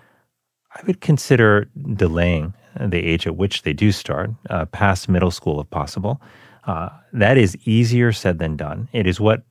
I 0.75 0.81
would 0.87 1.01
consider 1.01 1.71
delaying 1.95 2.55
the 2.81 2.99
age 2.99 3.27
at 3.27 3.37
which 3.37 3.63
they 3.63 3.73
do 3.73 3.93
start, 3.93 4.31
uh, 4.51 4.65
past 4.67 5.09
middle 5.09 5.31
school 5.31 5.61
if 5.61 5.71
possible. 5.71 6.21
Uh, 6.67 6.89
that 7.13 7.37
is 7.37 7.57
easier 7.67 8.11
said 8.11 8.39
than 8.39 8.57
done. 8.57 8.89
It 8.93 9.07
is 9.07 9.21
what 9.21 9.45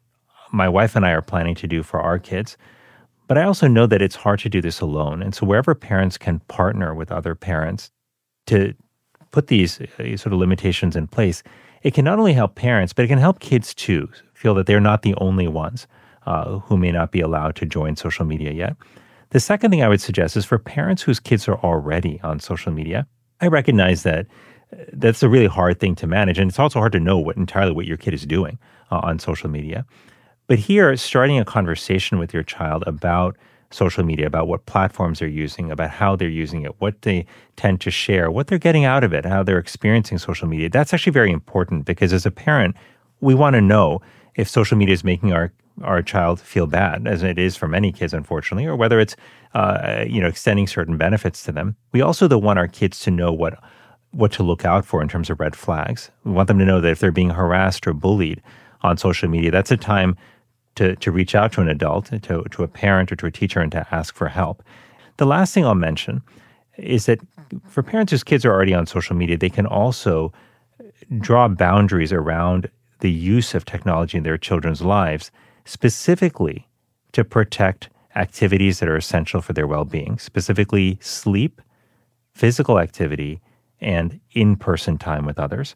my 0.53 0.69
wife 0.69 0.95
and 0.95 1.05
I 1.05 1.12
are 1.12 1.22
planning 1.22 1.55
to 1.55 1.67
do 1.67 1.83
for 1.83 2.00
our 2.00 2.19
kids. 2.19 2.55
But 3.27 3.38
I 3.38 3.43
also 3.43 3.67
know 3.67 3.88
that 3.88 4.01
it's 4.01 4.15
hard 4.15 4.39
to 4.41 4.50
do 4.50 4.62
this 4.62 4.79
alone. 4.79 5.22
And 5.22 5.33
so, 5.33 5.45
wherever 5.45 5.74
parents 5.74 6.17
can 6.17 6.39
partner 6.41 6.93
with 6.93 7.12
other 7.12 7.36
parents 7.36 7.91
to 8.48 8.74
put 9.31 9.48
these 9.48 9.81
uh, 9.81 10.15
sort 10.15 10.33
of 10.33 10.39
limitations 10.39 10.95
in 10.95 11.07
place, 11.07 11.41
it 11.81 11.93
can 11.93 12.05
not 12.05 12.19
only 12.19 12.33
help 12.33 12.55
parents, 12.55 12.93
but 12.93 13.03
it 13.03 13.07
can 13.07 13.17
help 13.17 13.39
kids 13.39 13.74
too 13.74 14.10
feel 14.33 14.53
that 14.55 14.67
they're 14.67 14.79
not 14.79 15.01
the 15.01 15.15
only 15.15 15.48
ones 15.48 15.88
uh, 16.25 16.60
who 16.60 16.77
may 16.77 16.91
not 16.91 17.12
be 17.12 17.22
allowed 17.22 17.55
to 17.55 17.65
join 17.65 17.95
social 17.95 18.25
media 18.25 18.51
yet. 18.51 18.75
The 19.29 19.39
second 19.39 19.72
thing 19.72 19.81
I 19.81 19.88
would 19.88 20.01
suggest 20.01 20.38
is 20.38 20.45
for 20.45 20.60
parents 20.60 21.01
whose 21.01 21.19
kids 21.19 21.48
are 21.48 21.57
already 21.57 22.19
on 22.24 22.39
social 22.39 22.72
media. 22.72 23.07
I 23.41 23.48
recognize 23.48 24.03
that 24.03 24.27
uh, 24.72 24.83
that's 24.93 25.24
a 25.24 25.29
really 25.29 25.48
hard 25.48 25.79
thing 25.79 25.95
to 25.95 26.07
manage, 26.07 26.38
and 26.38 26.50
it's 26.50 26.60
also 26.60 26.79
hard 26.79 26.91
to 26.91 27.00
know 27.00 27.17
what 27.17 27.38
entirely 27.38 27.72
what 27.72 27.88
your 27.88 27.98
kid 27.98 28.13
is 28.13 28.25
doing 28.25 28.60
uh, 28.91 29.00
on 29.01 29.17
social 29.17 29.50
media. 29.50 29.86
But 30.53 30.60
here, 30.60 30.95
starting 30.98 31.39
a 31.39 31.45
conversation 31.45 32.19
with 32.19 32.31
your 32.31 32.43
child 32.43 32.83
about 32.86 33.36
social 33.72 34.03
media, 34.03 34.27
about 34.27 34.48
what 34.48 34.67
platforms 34.67 35.17
they're 35.17 35.27
using, 35.27 35.72
about 35.72 35.89
how 35.89 36.15
they're 36.15 36.29
using 36.29 36.62
it, 36.62 36.79
what 36.79 37.01
they 37.01 37.25
tend 37.55 37.81
to 37.81 37.89
share, 37.89 38.29
what 38.29 38.45
they're 38.45 38.60
getting 38.60 38.86
out 38.86 39.03
of 39.03 39.13
it, 39.13 39.25
how 39.25 39.41
they're 39.41 39.57
experiencing 39.57 40.19
social 40.19 40.48
media. 40.48 40.69
That's 40.69 40.93
actually 40.93 41.13
very 41.13 41.31
important 41.31 41.86
because 41.86 42.13
as 42.13 42.27
a 42.27 42.29
parent, 42.29 42.75
we 43.19 43.33
want 43.33 43.55
to 43.55 43.62
know 43.62 44.00
if 44.36 44.48
social 44.48 44.77
media 44.77 44.93
is 44.93 45.03
making 45.03 45.33
our 45.33 45.51
our 45.81 46.03
child 46.03 46.39
feel 46.39 46.67
bad, 46.67 47.07
as 47.07 47.24
it 47.24 47.39
is 47.39 47.55
for 47.55 47.67
many 47.67 47.91
kids, 47.91 48.13
unfortunately, 48.13 48.67
or 48.67 48.75
whether 48.75 49.00
it's 49.00 49.15
uh, 49.55 50.05
you 50.07 50.22
know 50.22 50.27
extending 50.27 50.67
certain 50.67 50.98
benefits 50.98 51.41
to 51.45 51.51
them. 51.51 51.75
We 51.93 52.01
also 52.01 52.27
don't 52.27 52.43
want 52.43 52.60
our 52.60 52.67
kids 52.67 53.00
to 53.00 53.10
know 53.10 53.33
what 53.33 53.57
what 54.12 54.31
to 54.33 54.43
look 54.43 54.65
out 54.65 54.86
for 54.86 55.01
in 55.01 55.07
terms 55.07 55.31
of 55.31 55.39
red 55.39 55.55
flags. 55.55 56.12
We 56.24 56.31
want 56.31 56.48
them 56.48 56.60
to 56.60 56.65
know 56.65 56.79
that 56.79 56.91
if 56.91 57.00
they're 57.00 57.12
being 57.12 57.31
harassed 57.31 57.88
or 57.88 57.93
bullied 57.93 58.39
on 58.83 58.98
social 58.98 59.27
media, 59.29 59.50
that's 59.50 59.72
a 59.72 59.77
time 59.77 60.15
to, 60.75 60.96
to 60.98 61.12
reach 61.12 61.36
out 61.36 61.51
to 61.53 61.62
an 61.62 61.70
adult, 61.70 62.06
to, 62.06 62.44
to 62.44 62.63
a 62.63 62.68
parent 62.68 63.12
or 63.12 63.15
to 63.18 63.25
a 63.25 63.32
teacher, 63.32 63.60
and 63.60 63.72
to 63.72 63.88
ask 63.92 64.15
for 64.15 64.27
help. 64.27 64.63
The 65.18 65.25
last 65.25 65.53
thing 65.53 65.65
I'll 65.65 65.75
mention 65.75 66.22
is 66.77 67.06
that 67.06 67.20
for 67.68 67.84
parents 67.84 68.12
whose 68.12 68.24
kids 68.24 68.46
are 68.46 68.51
already 68.51 68.74
on 68.74 68.88
social 68.88 69.15
media, 69.15 69.38
they 69.38 69.50
can 69.50 69.68
also 69.68 70.34
draw 71.20 71.48
boundaries 71.48 72.12
around 72.12 72.70
the 73.00 73.12
use 73.12 73.53
of 73.53 73.65
technology 73.65 74.18
in 74.18 74.24
their 74.24 74.38
children's 74.38 74.82
lives, 74.82 75.32
specifically 75.65 76.68
to 77.12 77.24
protect 77.24 77.89
activities 78.15 78.80
that 78.80 78.89
are 78.89 78.96
essential 78.96 79.42
for 79.42 79.53
their 79.53 79.68
well 79.68 79.86
being, 79.86 80.18
specifically 80.18 80.98
sleep, 81.01 81.62
physical 82.34 82.80
activity, 82.80 83.42
and 83.82 84.20
in 84.32 84.56
person 84.56 84.98
time 84.98 85.25
with 85.25 85.38
others. 85.38 85.75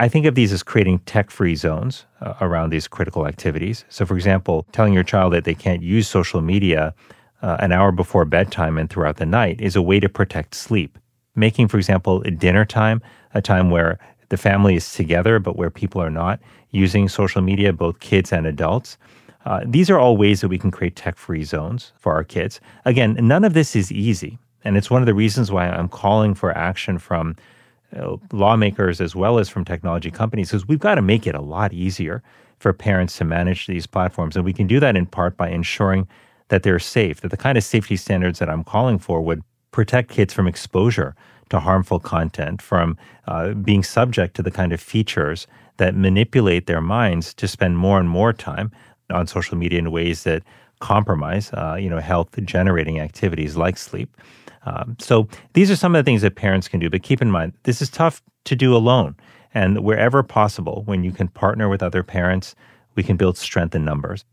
I 0.00 0.08
think 0.08 0.26
of 0.26 0.36
these 0.36 0.52
as 0.52 0.62
creating 0.62 1.00
tech 1.00 1.28
free 1.30 1.56
zones 1.56 2.06
uh, 2.20 2.34
around 2.40 2.70
these 2.70 2.86
critical 2.86 3.26
activities. 3.26 3.84
So, 3.88 4.06
for 4.06 4.14
example, 4.14 4.64
telling 4.70 4.92
your 4.92 5.02
child 5.02 5.32
that 5.32 5.44
they 5.44 5.54
can't 5.54 5.82
use 5.82 6.06
social 6.06 6.40
media 6.40 6.94
uh, 7.42 7.56
an 7.58 7.72
hour 7.72 7.90
before 7.90 8.24
bedtime 8.24 8.78
and 8.78 8.88
throughout 8.88 9.16
the 9.16 9.26
night 9.26 9.60
is 9.60 9.74
a 9.74 9.82
way 9.82 9.98
to 9.98 10.08
protect 10.08 10.54
sleep. 10.54 10.98
Making, 11.34 11.66
for 11.66 11.78
example, 11.78 12.20
dinner 12.20 12.64
time 12.64 13.02
a 13.34 13.42
time 13.42 13.70
where 13.70 13.98
the 14.28 14.36
family 14.36 14.76
is 14.76 14.92
together, 14.92 15.38
but 15.38 15.56
where 15.56 15.70
people 15.70 16.00
are 16.00 16.10
not 16.10 16.40
using 16.70 17.08
social 17.08 17.42
media, 17.42 17.72
both 17.72 17.98
kids 17.98 18.32
and 18.32 18.46
adults. 18.46 18.98
Uh, 19.46 19.60
these 19.66 19.90
are 19.90 19.98
all 19.98 20.16
ways 20.16 20.40
that 20.42 20.48
we 20.48 20.58
can 20.58 20.70
create 20.70 20.94
tech 20.94 21.16
free 21.16 21.44
zones 21.44 21.92
for 21.96 22.12
our 22.12 22.24
kids. 22.24 22.60
Again, 22.84 23.16
none 23.20 23.44
of 23.44 23.54
this 23.54 23.74
is 23.74 23.90
easy. 23.90 24.38
And 24.64 24.76
it's 24.76 24.90
one 24.90 25.02
of 25.02 25.06
the 25.06 25.14
reasons 25.14 25.50
why 25.50 25.68
I'm 25.68 25.88
calling 25.88 26.34
for 26.34 26.56
action 26.56 26.98
from 26.98 27.36
uh, 27.96 28.16
lawmakers 28.32 29.00
as 29.00 29.14
well 29.14 29.38
as 29.38 29.48
from 29.48 29.64
technology 29.64 30.10
companies 30.10 30.50
because 30.50 30.68
we've 30.68 30.78
got 30.78 30.96
to 30.96 31.02
make 31.02 31.26
it 31.26 31.34
a 31.34 31.40
lot 31.40 31.72
easier 31.72 32.22
for 32.58 32.72
parents 32.72 33.16
to 33.18 33.24
manage 33.24 33.66
these 33.66 33.86
platforms. 33.86 34.36
And 34.36 34.44
we 34.44 34.52
can 34.52 34.66
do 34.66 34.80
that 34.80 34.96
in 34.96 35.06
part 35.06 35.36
by 35.36 35.48
ensuring 35.48 36.08
that 36.48 36.62
they're 36.62 36.78
safe, 36.78 37.20
that 37.20 37.30
the 37.30 37.36
kind 37.36 37.56
of 37.56 37.64
safety 37.64 37.96
standards 37.96 38.38
that 38.38 38.50
I'm 38.50 38.64
calling 38.64 38.98
for 38.98 39.20
would 39.20 39.42
protect 39.70 40.10
kids 40.10 40.32
from 40.34 40.48
exposure 40.48 41.14
to 41.50 41.60
harmful 41.60 42.00
content, 42.00 42.60
from 42.60 42.98
uh, 43.26 43.54
being 43.54 43.82
subject 43.82 44.34
to 44.36 44.42
the 44.42 44.50
kind 44.50 44.72
of 44.72 44.80
features 44.80 45.46
that 45.76 45.94
manipulate 45.94 46.66
their 46.66 46.80
minds 46.80 47.32
to 47.34 47.48
spend 47.48 47.78
more 47.78 47.98
and 47.98 48.08
more 48.08 48.32
time 48.32 48.70
on 49.10 49.26
social 49.26 49.56
media 49.56 49.78
in 49.78 49.90
ways 49.90 50.24
that 50.24 50.42
compromise, 50.80 51.50
uh, 51.52 51.76
you 51.78 51.88
know, 51.88 51.98
health 51.98 52.28
generating 52.44 53.00
activities 53.00 53.56
like 53.56 53.76
sleep. 53.76 54.16
Um, 54.64 54.96
so 54.98 55.28
these 55.54 55.70
are 55.70 55.76
some 55.76 55.94
of 55.94 56.04
the 56.04 56.08
things 56.08 56.22
that 56.22 56.34
parents 56.34 56.68
can 56.68 56.80
do. 56.80 56.90
But 56.90 57.02
keep 57.02 57.22
in 57.22 57.30
mind, 57.30 57.52
this 57.62 57.80
is 57.80 57.90
tough 57.90 58.22
to 58.44 58.56
do 58.56 58.76
alone. 58.76 59.16
And 59.54 59.82
wherever 59.82 60.22
possible, 60.22 60.82
when 60.86 61.04
you 61.04 61.12
can 61.12 61.28
partner 61.28 61.68
with 61.68 61.82
other 61.82 62.02
parents, 62.02 62.54
we 62.94 63.02
can 63.02 63.16
build 63.16 63.38
strength 63.38 63.74
in 63.74 63.84
numbers. 63.84 64.24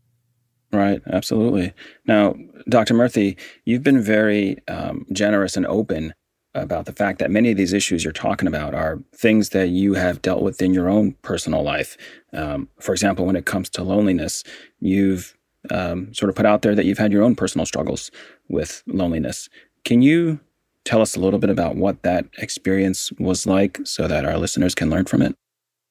Right, 0.72 1.00
absolutely. 1.10 1.72
Now, 2.06 2.34
Dr. 2.68 2.94
Murthy, 2.94 3.38
you've 3.64 3.84
been 3.84 4.02
very 4.02 4.56
um, 4.68 5.06
generous 5.12 5.56
and 5.56 5.64
open 5.66 6.12
about 6.54 6.86
the 6.86 6.92
fact 6.92 7.18
that 7.18 7.30
many 7.30 7.50
of 7.50 7.56
these 7.56 7.72
issues 7.72 8.02
you're 8.02 8.12
talking 8.12 8.48
about 8.48 8.74
are 8.74 8.98
things 9.14 9.50
that 9.50 9.68
you 9.68 9.94
have 9.94 10.22
dealt 10.22 10.42
with 10.42 10.60
in 10.60 10.74
your 10.74 10.88
own 10.88 11.12
personal 11.22 11.62
life. 11.62 11.96
Um, 12.32 12.68
for 12.80 12.92
example, 12.92 13.26
when 13.26 13.36
it 13.36 13.46
comes 13.46 13.68
to 13.70 13.84
loneliness, 13.84 14.42
you've 14.80 15.36
um, 15.70 16.12
sort 16.14 16.28
of 16.28 16.36
put 16.36 16.46
out 16.46 16.62
there 16.62 16.74
that 16.74 16.84
you've 16.84 16.98
had 16.98 17.12
your 17.12 17.22
own 17.22 17.34
personal 17.34 17.66
struggles 17.66 18.10
with 18.48 18.82
loneliness. 18.86 19.48
Can 19.84 20.02
you 20.02 20.40
tell 20.84 21.02
us 21.02 21.16
a 21.16 21.20
little 21.20 21.38
bit 21.38 21.50
about 21.50 21.76
what 21.76 22.02
that 22.02 22.26
experience 22.38 23.12
was 23.18 23.46
like 23.46 23.80
so 23.84 24.08
that 24.08 24.24
our 24.24 24.38
listeners 24.38 24.74
can 24.74 24.88
learn 24.88 25.04
from 25.04 25.22
it? 25.22 25.36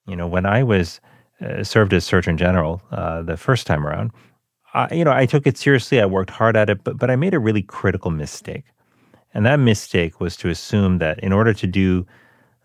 You 0.07 0.15
know, 0.15 0.27
when 0.27 0.45
I 0.45 0.63
was 0.63 0.99
uh, 1.41 1.63
served 1.63 1.93
as 1.93 2.05
Surgeon 2.05 2.37
General 2.37 2.81
uh, 2.91 3.21
the 3.21 3.37
first 3.37 3.67
time 3.67 3.85
around, 3.85 4.11
I, 4.73 4.93
you 4.93 5.03
know, 5.03 5.11
I 5.11 5.25
took 5.25 5.47
it 5.47 5.57
seriously. 5.57 6.01
I 6.01 6.05
worked 6.05 6.29
hard 6.29 6.55
at 6.55 6.69
it, 6.69 6.83
but 6.83 6.97
but 6.97 7.09
I 7.09 7.15
made 7.15 7.33
a 7.33 7.39
really 7.39 7.61
critical 7.61 8.11
mistake, 8.11 8.65
and 9.33 9.45
that 9.45 9.59
mistake 9.59 10.19
was 10.19 10.35
to 10.37 10.49
assume 10.49 10.99
that 10.99 11.19
in 11.19 11.31
order 11.33 11.53
to 11.53 11.67
do 11.67 12.05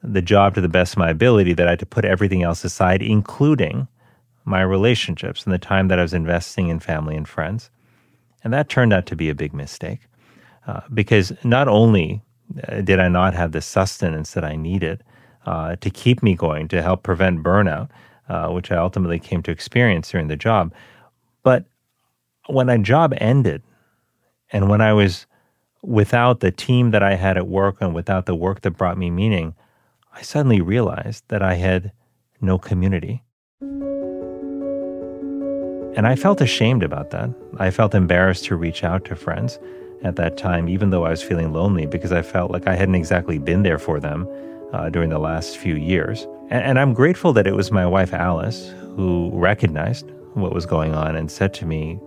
the 0.03 0.23
job 0.23 0.55
to 0.55 0.61
the 0.61 0.69
best 0.69 0.95
of 0.95 0.99
my 0.99 1.11
ability, 1.11 1.53
that 1.55 1.67
I 1.67 1.71
had 1.71 1.79
to 1.81 1.87
put 1.87 2.05
everything 2.05 2.43
else 2.43 2.65
aside, 2.65 3.03
including 3.03 3.87
my 4.45 4.63
relationships 4.63 5.45
and 5.45 5.53
the 5.53 5.59
time 5.59 5.89
that 5.89 5.99
I 5.99 6.03
was 6.03 6.15
investing 6.15 6.69
in 6.69 6.81
family 6.81 7.17
and 7.17 7.29
friends, 7.29 7.71
and 8.43 8.53
that 8.53 8.69
turned 8.69 8.93
out 8.93 9.07
to 9.07 9.17
be 9.17 9.29
a 9.29 9.35
big 9.35 9.53
mistake. 9.53 10.01
Uh, 10.67 10.81
because 10.93 11.33
not 11.43 11.69
only 11.69 12.23
uh, 12.69 12.81
did 12.83 13.01
I 13.01 13.09
not 13.09 13.35
have 13.35 13.53
the 13.53 13.61
sustenance 13.61 14.33
that 14.33 14.45
I 14.45 14.57
needed 14.57 15.03
uh, 15.47 15.77
to 15.77 15.91
keep 15.91 16.23
me 16.23 16.35
going, 16.35 16.69
to 16.69 16.83
help 16.83 17.03
prevent 17.03 17.43
burnout, 17.43 17.89
uh, 18.29 18.49
which 18.49 18.71
I 18.71 18.77
ultimately 18.77 19.19
came 19.19 19.43
to 19.45 19.51
experience 19.51 20.11
during 20.11 20.29
the 20.29 20.37
job, 20.37 20.73
but 21.43 21.65
when 22.47 22.69
a 22.69 22.79
job 22.79 23.15
ended 23.19 23.63
and 24.53 24.69
when 24.69 24.81
I 24.81 24.93
was 24.93 25.27
without 25.83 26.41
the 26.41 26.51
team 26.51 26.91
that 26.91 27.03
I 27.03 27.15
had 27.15 27.37
at 27.37 27.47
work 27.47 27.77
and 27.81 27.95
without 27.95 28.27
the 28.27 28.35
work 28.35 28.63
that 28.63 28.73
brought 28.73 28.99
me 28.99 29.11
meaning, 29.11 29.55
I 30.13 30.23
suddenly 30.23 30.61
realized 30.61 31.25
that 31.29 31.43
I 31.43 31.55
had 31.55 31.93
no 32.41 32.59
community. 32.59 33.23
And 35.97 36.07
I 36.07 36.15
felt 36.17 36.41
ashamed 36.41 36.83
about 36.83 37.11
that. 37.11 37.31
I 37.59 37.71
felt 37.71 37.95
embarrassed 37.95 38.45
to 38.47 38.57
reach 38.57 38.85
out 38.85 39.05
to 39.07 39.17
friends 39.17 39.59
at 40.03 40.17
that 40.17 40.37
time, 40.37 40.69
even 40.69 40.91
though 40.91 41.05
I 41.05 41.11
was 41.11 41.23
feeling 41.23 41.53
lonely, 41.53 41.87
because 41.87 42.13
I 42.13 42.23
felt 42.23 42.51
like 42.51 42.67
I 42.67 42.75
hadn't 42.75 42.95
exactly 42.95 43.39
been 43.39 43.63
there 43.63 43.79
for 43.79 44.01
them 44.01 44.29
uh, 44.73 44.89
during 44.89 45.11
the 45.11 45.19
last 45.19 45.59
few 45.59 45.75
years. 45.75 46.27
And, 46.49 46.63
and 46.63 46.79
I'm 46.79 46.95
grateful 46.95 47.33
that 47.33 47.47
it 47.47 47.55
was 47.55 47.71
my 47.71 47.87
wife, 47.87 48.13
Alice, 48.13 48.73
who 48.97 49.31
recognized 49.33 50.11
what 50.35 50.55
was 50.55 50.65
going 50.65 50.95
on 50.95 51.17
and 51.17 51.31
said 51.31 51.53
to 51.55 51.67
me, 51.67 51.99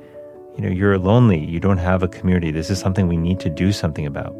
You 0.55 0.63
know, 0.63 0.69
you're 0.69 0.97
lonely. 0.97 1.43
You 1.43 1.59
don't 1.59 1.77
have 1.77 2.03
a 2.03 2.07
community. 2.07 2.51
This 2.51 2.69
is 2.69 2.79
something 2.79 3.07
we 3.07 3.17
need 3.17 3.39
to 3.41 3.49
do 3.49 3.71
something 3.71 4.05
about. 4.05 4.33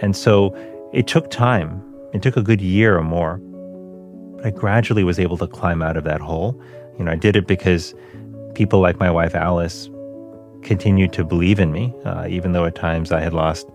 And 0.00 0.16
so 0.16 0.56
it 0.92 1.06
took 1.06 1.30
time. 1.30 1.82
It 2.12 2.22
took 2.22 2.36
a 2.36 2.42
good 2.42 2.60
year 2.60 2.98
or 2.98 3.04
more. 3.04 3.38
But 4.36 4.46
I 4.46 4.50
gradually 4.50 5.04
was 5.04 5.18
able 5.18 5.38
to 5.38 5.46
climb 5.46 5.80
out 5.80 5.96
of 5.96 6.04
that 6.04 6.20
hole. 6.20 6.60
You 6.98 7.04
know, 7.04 7.12
I 7.12 7.16
did 7.16 7.36
it 7.36 7.46
because 7.46 7.94
people 8.54 8.80
like 8.80 8.98
my 8.98 9.10
wife, 9.10 9.34
Alice, 9.34 9.88
continued 10.62 11.12
to 11.12 11.24
believe 11.24 11.58
in 11.58 11.72
me, 11.72 11.92
uh, 12.04 12.26
even 12.28 12.52
though 12.52 12.64
at 12.64 12.74
times 12.74 13.12
I 13.12 13.20
had 13.20 13.32
lost 13.32 13.68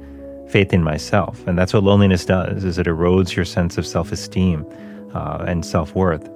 faith 0.50 0.74
in 0.74 0.84
myself. 0.84 1.46
And 1.48 1.58
that's 1.58 1.74
what 1.74 1.84
loneliness 1.84 2.26
does, 2.26 2.64
is 2.64 2.78
it 2.78 2.88
erodes 2.88 3.36
your 3.36 3.46
sense 3.46 3.78
of 3.78 3.86
self-esteem 3.86 4.66
uh, 5.14 5.44
and 5.48 5.66
self-worth. 5.66 6.30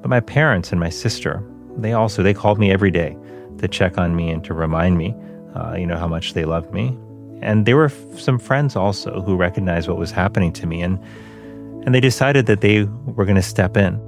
But 0.00 0.08
my 0.08 0.20
parents 0.20 0.70
and 0.70 0.80
my 0.80 0.90
sister, 0.90 1.42
they 1.76 1.92
also, 1.92 2.22
they 2.22 2.34
called 2.34 2.58
me 2.58 2.70
every 2.70 2.90
day 2.90 3.16
to 3.58 3.66
check 3.66 3.98
on 3.98 4.14
me 4.14 4.30
and 4.30 4.44
to 4.44 4.54
remind 4.54 4.96
me, 4.96 5.14
uh, 5.56 5.74
you 5.74 5.86
know, 5.86 5.96
how 5.96 6.06
much 6.06 6.34
they 6.34 6.44
loved 6.44 6.72
me. 6.72 6.96
And 7.42 7.66
there 7.66 7.76
were 7.76 7.86
f- 7.86 8.18
some 8.18 8.38
friends 8.38 8.76
also 8.76 9.20
who 9.22 9.36
recognized 9.36 9.88
what 9.88 9.98
was 9.98 10.10
happening 10.10 10.52
to 10.54 10.66
me 10.66 10.82
and, 10.82 10.98
and 11.84 11.94
they 11.94 12.00
decided 12.00 12.46
that 12.46 12.60
they 12.60 12.84
were 12.84 13.24
going 13.24 13.36
to 13.36 13.42
step 13.42 13.76
in. 13.76 14.00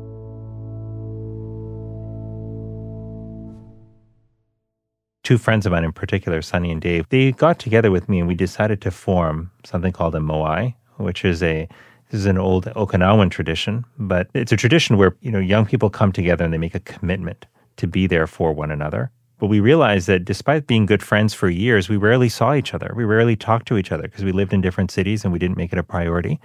Two 5.30 5.38
friends 5.38 5.64
of 5.64 5.70
mine 5.70 5.84
in 5.84 5.92
particular, 5.92 6.42
Sunny 6.42 6.72
and 6.72 6.80
Dave, 6.82 7.08
they 7.10 7.30
got 7.30 7.60
together 7.60 7.92
with 7.92 8.08
me 8.08 8.18
and 8.18 8.26
we 8.26 8.34
decided 8.34 8.80
to 8.82 8.90
form 8.90 9.48
something 9.64 9.92
called 9.92 10.16
a 10.16 10.18
moai, 10.18 10.74
which 10.96 11.24
is 11.24 11.40
a 11.40 11.68
this 12.10 12.18
is 12.18 12.26
an 12.26 12.36
old 12.36 12.64
Okinawan 12.74 13.30
tradition, 13.30 13.84
but 13.96 14.26
it's 14.34 14.50
a 14.50 14.56
tradition 14.56 14.96
where 14.96 15.14
you 15.20 15.30
know 15.30 15.38
young 15.38 15.66
people 15.66 15.88
come 15.88 16.10
together 16.10 16.44
and 16.44 16.52
they 16.52 16.58
make 16.58 16.74
a 16.74 16.80
commitment 16.80 17.46
to 17.76 17.86
be 17.86 18.08
there 18.08 18.26
for 18.26 18.52
one 18.52 18.72
another. 18.72 19.12
But 19.38 19.46
we 19.46 19.60
realized 19.60 20.08
that 20.08 20.24
despite 20.24 20.66
being 20.66 20.84
good 20.84 21.02
friends 21.02 21.32
for 21.32 21.48
years, 21.48 21.88
we 21.88 21.96
rarely 21.96 22.28
saw 22.28 22.54
each 22.54 22.74
other. 22.74 22.92
We 22.96 23.04
rarely 23.04 23.36
talked 23.36 23.68
to 23.68 23.78
each 23.78 23.92
other 23.92 24.02
because 24.02 24.24
we 24.24 24.32
lived 24.32 24.52
in 24.52 24.60
different 24.60 24.90
cities 24.90 25.22
and 25.22 25.32
we 25.32 25.38
didn't 25.38 25.56
make 25.56 25.72
it 25.72 25.78
a 25.78 25.84
priority 25.84 26.40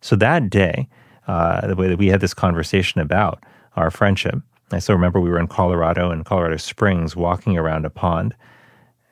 So 0.00 0.14
that 0.16 0.48
day, 0.48 0.88
uh, 1.26 1.66
the 1.66 1.74
way 1.74 1.88
that 1.88 1.98
we 1.98 2.06
had 2.06 2.20
this 2.20 2.34
conversation 2.34 3.00
about 3.00 3.42
our 3.74 3.90
friendship, 3.90 4.38
I 4.70 4.78
still 4.78 4.94
remember 4.94 5.20
we 5.20 5.30
were 5.30 5.40
in 5.40 5.46
Colorado 5.46 6.10
in 6.10 6.24
Colorado 6.24 6.56
Springs 6.56 7.16
walking 7.16 7.56
around 7.56 7.84
a 7.84 7.90
pond. 7.90 8.34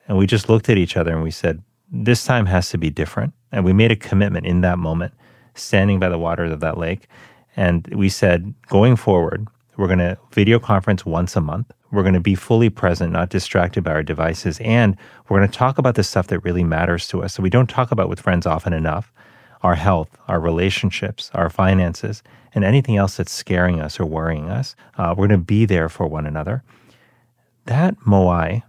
And 0.09 0.19
we 0.19 0.27
just 0.27 0.49
looked 0.49 0.69
at 0.69 0.79
each 0.79 0.97
other 0.97 1.13
and 1.13 1.23
we 1.23 1.31
said, 1.31 1.63
this 1.91 2.25
time 2.25 2.47
has 2.47 2.71
to 2.71 2.79
be 2.79 2.91
different. 2.91 3.33
And 3.53 3.65
we 3.65 3.73
made 3.73 3.91
a 3.91 3.97
commitment 3.97 4.47
in 4.47 4.61
that 4.61 4.79
moment, 4.79 5.15
standing 5.55 5.99
by 5.99 6.09
the 6.09 6.19
waters 6.19 6.53
of 6.53 6.61
that 6.61 6.79
lake. 6.79 7.09
And 7.57 7.87
we 7.89 8.09
said, 8.09 8.55
going 8.69 8.97
forward, 8.97 9.49
we're 9.77 9.87
going 9.87 9.99
to 9.99 10.19
video 10.33 10.59
conference 10.59 11.07
once 11.07 11.37
a 11.37 11.41
month. 11.41 11.73
We're 11.91 12.03
going 12.03 12.15
to 12.15 12.21
be 12.21 12.35
fully 12.35 12.71
present, 12.71 13.13
not 13.13 13.31
distracted 13.31 13.85
by 13.85 13.93
our 13.93 14.03
devices. 14.03 14.61
And 14.61 14.97
we're 15.29 15.39
going 15.39 15.51
to 15.51 15.59
talk 15.59 15.79
about 15.79 15.95
the 15.95 16.05
stuff 16.05 16.27
that 16.29 16.41
really 16.41 16.65
matters 16.65 17.09
to 17.09 17.23
us. 17.23 17.35
So 17.35 17.43
we 17.43 17.51
don't 17.51 17.69
talk 17.69 17.91
about 17.93 18.09
with 18.09 18.21
friends 18.21 18.47
often 18.47 18.73
enough 18.73 19.13
our 19.67 19.75
health, 19.75 20.17
our 20.29 20.39
relationships, 20.39 21.29
our 21.35 21.51
finances, 21.51 22.23
and 22.55 22.63
anything 22.65 22.97
else 22.97 23.17
that's 23.17 23.33
scaring 23.33 23.81
us 23.81 23.99
or 23.99 24.07
worrying 24.07 24.49
us. 24.49 24.77
Uh, 24.97 25.13
we're 25.17 25.27
going 25.27 25.41
to 25.41 25.45
be 25.45 25.65
there 25.67 25.89
for 25.89 26.07
one 26.07 26.25
another. 26.25 26.63
That 27.65 27.99
Moai, 28.07 28.63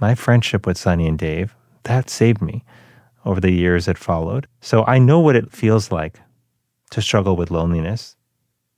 my 0.00 0.16
friendship 0.16 0.66
with 0.66 0.76
Sunny 0.76 1.06
and 1.06 1.16
Dave, 1.16 1.54
that 1.84 2.10
saved 2.10 2.42
me 2.42 2.64
over 3.24 3.40
the 3.40 3.52
years 3.52 3.84
that 3.84 3.96
followed. 3.96 4.48
So 4.60 4.84
I 4.84 4.98
know 4.98 5.20
what 5.20 5.36
it 5.36 5.52
feels 5.52 5.92
like 5.92 6.18
to 6.90 7.00
struggle 7.00 7.36
with 7.36 7.52
loneliness. 7.52 8.16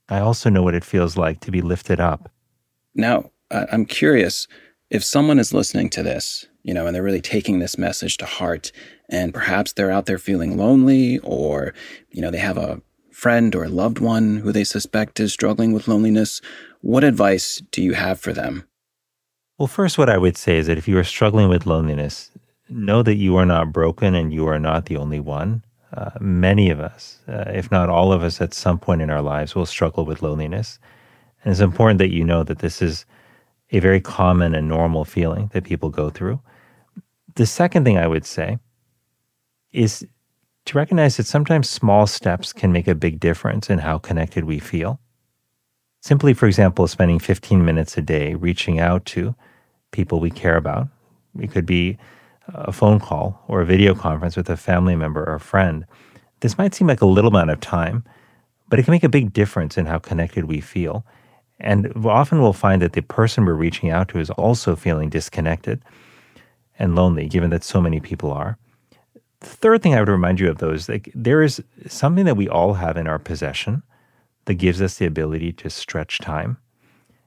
I 0.07 0.19
also 0.19 0.51
know 0.51 0.61
what 0.61 0.75
it 0.75 0.85
feels 0.85 1.17
like 1.17 1.39
to 1.39 1.51
be 1.51 1.63
lifted 1.63 1.99
up. 1.99 2.31
Now, 2.93 3.31
I'm 3.49 3.87
curious 3.87 4.47
if 4.91 5.03
someone 5.03 5.39
is 5.39 5.51
listening 5.51 5.89
to 5.89 6.03
this, 6.03 6.45
you 6.65 6.73
know, 6.73 6.87
and 6.87 6.95
they're 6.95 7.03
really 7.03 7.21
taking 7.21 7.59
this 7.59 7.77
message 7.77 8.17
to 8.17 8.25
heart, 8.25 8.71
and 9.07 9.35
perhaps 9.35 9.71
they're 9.71 9.91
out 9.91 10.07
there 10.07 10.17
feeling 10.17 10.57
lonely, 10.57 11.19
or, 11.19 11.75
you 12.09 12.23
know, 12.23 12.31
they 12.31 12.39
have 12.39 12.57
a 12.57 12.81
friend 13.11 13.53
or 13.53 13.65
a 13.65 13.69
loved 13.69 13.99
one 13.99 14.37
who 14.37 14.51
they 14.51 14.63
suspect 14.63 15.19
is 15.19 15.31
struggling 15.31 15.73
with 15.73 15.87
loneliness, 15.87 16.41
what 16.81 17.03
advice 17.03 17.61
do 17.71 17.83
you 17.83 17.93
have 17.93 18.19
for 18.19 18.33
them? 18.33 18.67
Well, 19.59 19.67
first, 19.67 19.99
what 19.99 20.09
I 20.09 20.17
would 20.17 20.35
say 20.37 20.57
is 20.57 20.65
that 20.65 20.79
if 20.79 20.87
you 20.87 20.97
are 20.97 21.03
struggling 21.03 21.49
with 21.49 21.67
loneliness, 21.67 22.31
know 22.67 23.03
that 23.03 23.15
you 23.15 23.37
are 23.37 23.45
not 23.45 23.71
broken 23.71 24.15
and 24.15 24.33
you 24.33 24.47
are 24.47 24.59
not 24.59 24.87
the 24.87 24.97
only 24.97 25.19
one. 25.19 25.63
Uh, 25.93 26.09
many 26.19 26.71
of 26.71 26.79
us, 26.79 27.19
uh, 27.27 27.45
if 27.53 27.69
not 27.69 27.89
all 27.89 28.11
of 28.11 28.23
us, 28.23 28.41
at 28.41 28.55
some 28.55 28.79
point 28.79 29.03
in 29.03 29.11
our 29.11 29.21
lives 29.21 29.53
will 29.53 29.67
struggle 29.67 30.03
with 30.03 30.23
loneliness. 30.23 30.79
And 31.43 31.51
it's 31.51 31.61
important 31.61 31.99
that 31.99 32.11
you 32.11 32.23
know 32.23 32.43
that 32.43 32.59
this 32.59 32.81
is 32.81 33.05
a 33.71 33.79
very 33.79 34.01
common 34.01 34.55
and 34.55 34.67
normal 34.67 35.05
feeling 35.05 35.51
that 35.53 35.63
people 35.63 35.89
go 35.89 36.09
through. 36.09 36.41
The 37.35 37.45
second 37.45 37.83
thing 37.83 37.97
I 37.97 38.07
would 38.07 38.25
say 38.25 38.59
is 39.71 40.07
to 40.65 40.77
recognize 40.77 41.17
that 41.17 41.25
sometimes 41.25 41.69
small 41.69 42.07
steps 42.07 42.53
can 42.53 42.71
make 42.71 42.87
a 42.87 42.95
big 42.95 43.19
difference 43.19 43.69
in 43.69 43.79
how 43.79 43.97
connected 43.97 44.45
we 44.45 44.57
feel. 44.57 44.99
Simply, 46.01 46.33
for 46.33 46.47
example, 46.47 46.87
spending 46.87 47.19
15 47.19 47.63
minutes 47.65 47.97
a 47.97 48.01
day 48.01 48.35
reaching 48.35 48.79
out 48.79 49.05
to 49.07 49.35
people 49.91 50.19
we 50.19 50.31
care 50.31 50.55
about. 50.55 50.87
It 51.39 51.51
could 51.51 51.65
be 51.65 51.97
a 52.47 52.71
phone 52.71 52.99
call 52.99 53.43
or 53.47 53.61
a 53.61 53.65
video 53.65 53.95
conference 53.95 54.37
with 54.37 54.49
a 54.49 54.57
family 54.57 54.95
member 54.95 55.23
or 55.23 55.35
a 55.35 55.39
friend. 55.39 55.85
This 56.39 56.57
might 56.57 56.73
seem 56.73 56.87
like 56.87 57.01
a 57.01 57.05
little 57.07 57.29
amount 57.31 57.49
of 57.49 57.59
time, 57.59 58.03
but 58.69 58.79
it 58.79 58.83
can 58.83 58.91
make 58.91 59.03
a 59.03 59.09
big 59.09 59.33
difference 59.33 59.77
in 59.77 59.87
how 59.87 59.99
connected 59.99 60.45
we 60.45 60.61
feel. 60.61 61.05
And 61.59 61.91
often 62.05 62.41
we'll 62.41 62.53
find 62.53 62.81
that 62.81 62.93
the 62.93 63.01
person 63.01 63.45
we're 63.45 63.53
reaching 63.53 63.89
out 63.89 64.09
to 64.09 64.19
is 64.19 64.29
also 64.31 64.75
feeling 64.75 65.09
disconnected 65.09 65.81
and 66.77 66.95
lonely, 66.95 67.27
given 67.27 67.49
that 67.51 67.63
so 67.63 67.81
many 67.81 67.99
people 67.99 68.31
are. 68.31 68.57
The 69.39 69.47
third 69.47 69.83
thing 69.83 69.93
I 69.93 69.99
would 69.99 70.09
remind 70.09 70.39
you 70.39 70.49
of, 70.49 70.57
though, 70.57 70.71
is 70.71 70.89
like 70.89 71.11
there 71.13 71.41
is 71.41 71.63
something 71.87 72.25
that 72.25 72.37
we 72.37 72.49
all 72.49 72.73
have 72.73 72.97
in 72.97 73.07
our 73.07 73.19
possession 73.19 73.83
that 74.45 74.55
gives 74.55 74.81
us 74.81 74.97
the 74.97 75.05
ability 75.05 75.53
to 75.53 75.69
stretch 75.69 76.19
time, 76.19 76.57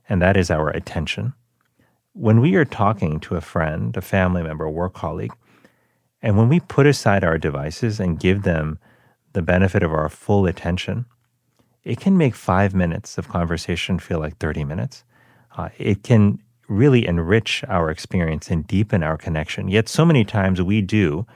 and 0.08 0.20
that 0.22 0.36
is 0.36 0.50
our 0.50 0.70
attention 0.70 1.34
when 2.18 2.40
we 2.40 2.56
are 2.56 2.64
talking 2.64 3.20
to 3.20 3.36
a 3.36 3.40
friend, 3.40 3.96
a 3.96 4.00
family 4.00 4.42
member, 4.42 4.64
a 4.64 4.70
work 4.70 4.92
colleague, 4.92 5.32
and 6.20 6.36
when 6.36 6.48
we 6.48 6.58
put 6.58 6.84
aside 6.84 7.22
our 7.22 7.38
devices 7.38 8.00
and 8.00 8.18
give 8.18 8.42
them 8.42 8.78
the 9.34 9.42
benefit 9.42 9.84
of 9.84 9.92
our 9.92 10.08
full 10.08 10.46
attention, 10.46 11.06
it 11.84 12.00
can 12.00 12.16
make 12.16 12.34
five 12.34 12.74
minutes 12.74 13.18
of 13.18 13.28
conversation 13.28 14.00
feel 14.00 14.18
like 14.18 14.36
30 14.38 14.64
minutes. 14.64 15.04
Uh, 15.56 15.68
it 15.78 16.02
can 16.02 16.42
really 16.68 17.06
enrich 17.06 17.64
our 17.68 17.90
experience 17.90 18.50
and 18.50 18.66
deepen 18.66 19.02
our 19.02 19.16
connection. 19.16 19.68
Yet, 19.68 19.88
so 19.88 20.04
many 20.04 20.24
times 20.24 20.60
we 20.62 20.82
do 20.82 21.26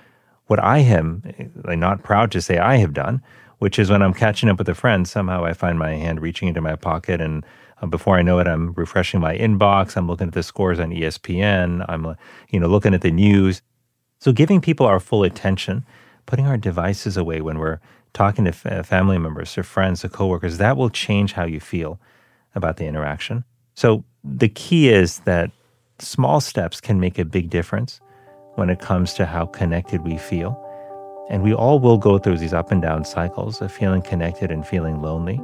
what 0.47 0.63
I 0.63 0.79
am 0.79 1.23
not 1.65 2.03
proud 2.03 2.31
to 2.33 2.43
say 2.43 2.59
I 2.59 2.77
have 2.77 2.93
done, 2.93 3.23
which 3.59 3.79
is 3.79 3.91
when 3.91 4.03
I'm 4.03 4.13
catching 4.15 4.49
up 4.49 4.59
with 4.59 4.69
a 4.69 4.75
friend, 4.75 5.09
somehow 5.09 5.45
I 5.45 5.55
find 5.55 5.79
my 5.79 5.95
hand 5.95 6.21
reaching 6.21 6.49
into 6.49 6.61
my 6.61 6.77
pocket 6.77 7.21
and 7.21 7.45
uh, 7.83 7.87
before 7.87 8.17
I 8.17 8.23
know 8.23 8.39
it, 8.39 8.47
I'm 8.47 8.73
refreshing 8.75 9.21
my 9.21 9.37
inbox. 9.37 9.97
I'm 9.97 10.07
looking 10.07 10.29
at 10.29 10.35
the 10.35 10.43
scores 10.43 10.79
on 10.79 10.91
ESPN. 10.91 11.85
I'm, 11.89 12.07
uh, 12.07 12.15
you 12.51 12.61
know, 12.61 12.69
looking 12.69 12.95
at 12.95 13.01
the 13.01 13.11
news. 13.11 13.61
So 14.21 14.33
giving 14.33 14.61
people 14.61 14.87
our 14.87 15.01
full 15.01 15.25
attention, 15.25 15.85
putting 16.27 16.47
our 16.47 16.57
devices 16.57 17.17
away 17.17 17.41
when 17.41 17.59
we're 17.59 17.81
talking 18.13 18.45
to 18.45 18.51
f- 18.51 18.87
family 18.87 19.19
members, 19.19 19.53
to 19.55 19.63
friends, 19.63 20.03
to 20.03 20.09
coworkers, 20.09 20.59
that 20.59 20.77
will 20.77 20.91
change 20.91 21.33
how 21.33 21.45
you 21.45 21.59
feel 21.59 21.99
about 22.55 22.77
the 22.77 22.87
interaction. 22.87 23.45
So 23.75 24.05
the 24.25 24.49
key 24.49 24.89
is 24.89 25.21
that 25.21 25.51
small 25.99 26.41
steps 26.41 26.81
can 26.81 27.01
make 27.01 27.19
a 27.19 27.25
big 27.25 27.51
difference 27.51 28.01
when 28.55 28.71
it 28.71 28.81
comes 28.81 29.15
to 29.15 29.27
how 29.27 29.47
connected 29.47 30.03
we 30.03 30.17
feel. 30.17 30.59
And 31.31 31.43
we 31.43 31.55
all 31.55 31.79
will 31.79 31.99
go 31.99 32.19
through 32.19 32.39
these 32.39 32.53
up 32.53 32.71
and 32.71 32.83
down 32.83 33.05
cycles 33.05 33.61
of 33.61 33.73
feeling 33.73 34.03
connected 34.03 34.51
and 34.51 34.67
feeling 34.67 35.01
lonely. 35.01 35.41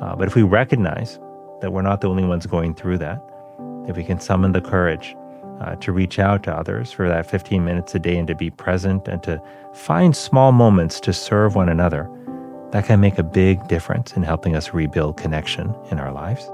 Uh, 0.00 0.16
but 0.16 0.28
if 0.28 0.34
we 0.34 0.42
recognize 0.42 1.18
that 1.62 1.72
we're 1.72 1.82
not 1.82 2.00
the 2.00 2.08
only 2.08 2.24
ones 2.24 2.44
going 2.44 2.74
through 2.74 2.98
that. 2.98 3.22
If 3.88 3.96
we 3.96 4.04
can 4.04 4.20
summon 4.20 4.52
the 4.52 4.60
courage 4.60 5.16
uh, 5.60 5.76
to 5.76 5.92
reach 5.92 6.18
out 6.18 6.42
to 6.42 6.52
others 6.52 6.92
for 6.92 7.08
that 7.08 7.30
15 7.30 7.64
minutes 7.64 7.94
a 7.94 7.98
day 7.98 8.18
and 8.18 8.28
to 8.28 8.34
be 8.34 8.50
present 8.50 9.08
and 9.08 9.22
to 9.22 9.40
find 9.72 10.14
small 10.14 10.52
moments 10.52 11.00
to 11.00 11.12
serve 11.12 11.54
one 11.54 11.68
another, 11.68 12.10
that 12.72 12.84
can 12.84 13.00
make 13.00 13.18
a 13.18 13.22
big 13.22 13.66
difference 13.68 14.12
in 14.12 14.22
helping 14.22 14.56
us 14.56 14.74
rebuild 14.74 15.16
connection 15.16 15.74
in 15.90 16.00
our 16.00 16.12
lives. 16.12 16.50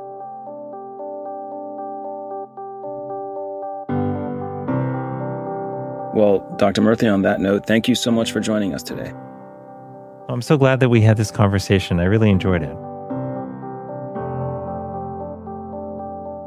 Well, 6.19 6.41
Dr. 6.57 6.83
Murthy, 6.83 7.15
on 7.15 7.23
that 7.23 7.41
note, 7.41 7.65
thank 7.65 7.87
you 7.87 7.95
so 7.95 8.11
much 8.11 8.33
for 8.33 8.41
joining 8.41 8.75
us 8.75 8.83
today. 8.83 9.13
I'm 10.29 10.43
so 10.43 10.59
glad 10.59 10.81
that 10.81 10.89
we 10.89 11.01
had 11.01 11.17
this 11.17 11.31
conversation. 11.31 12.01
I 12.01 12.07
really 12.07 12.29
enjoyed 12.29 12.65
it. 12.65 12.75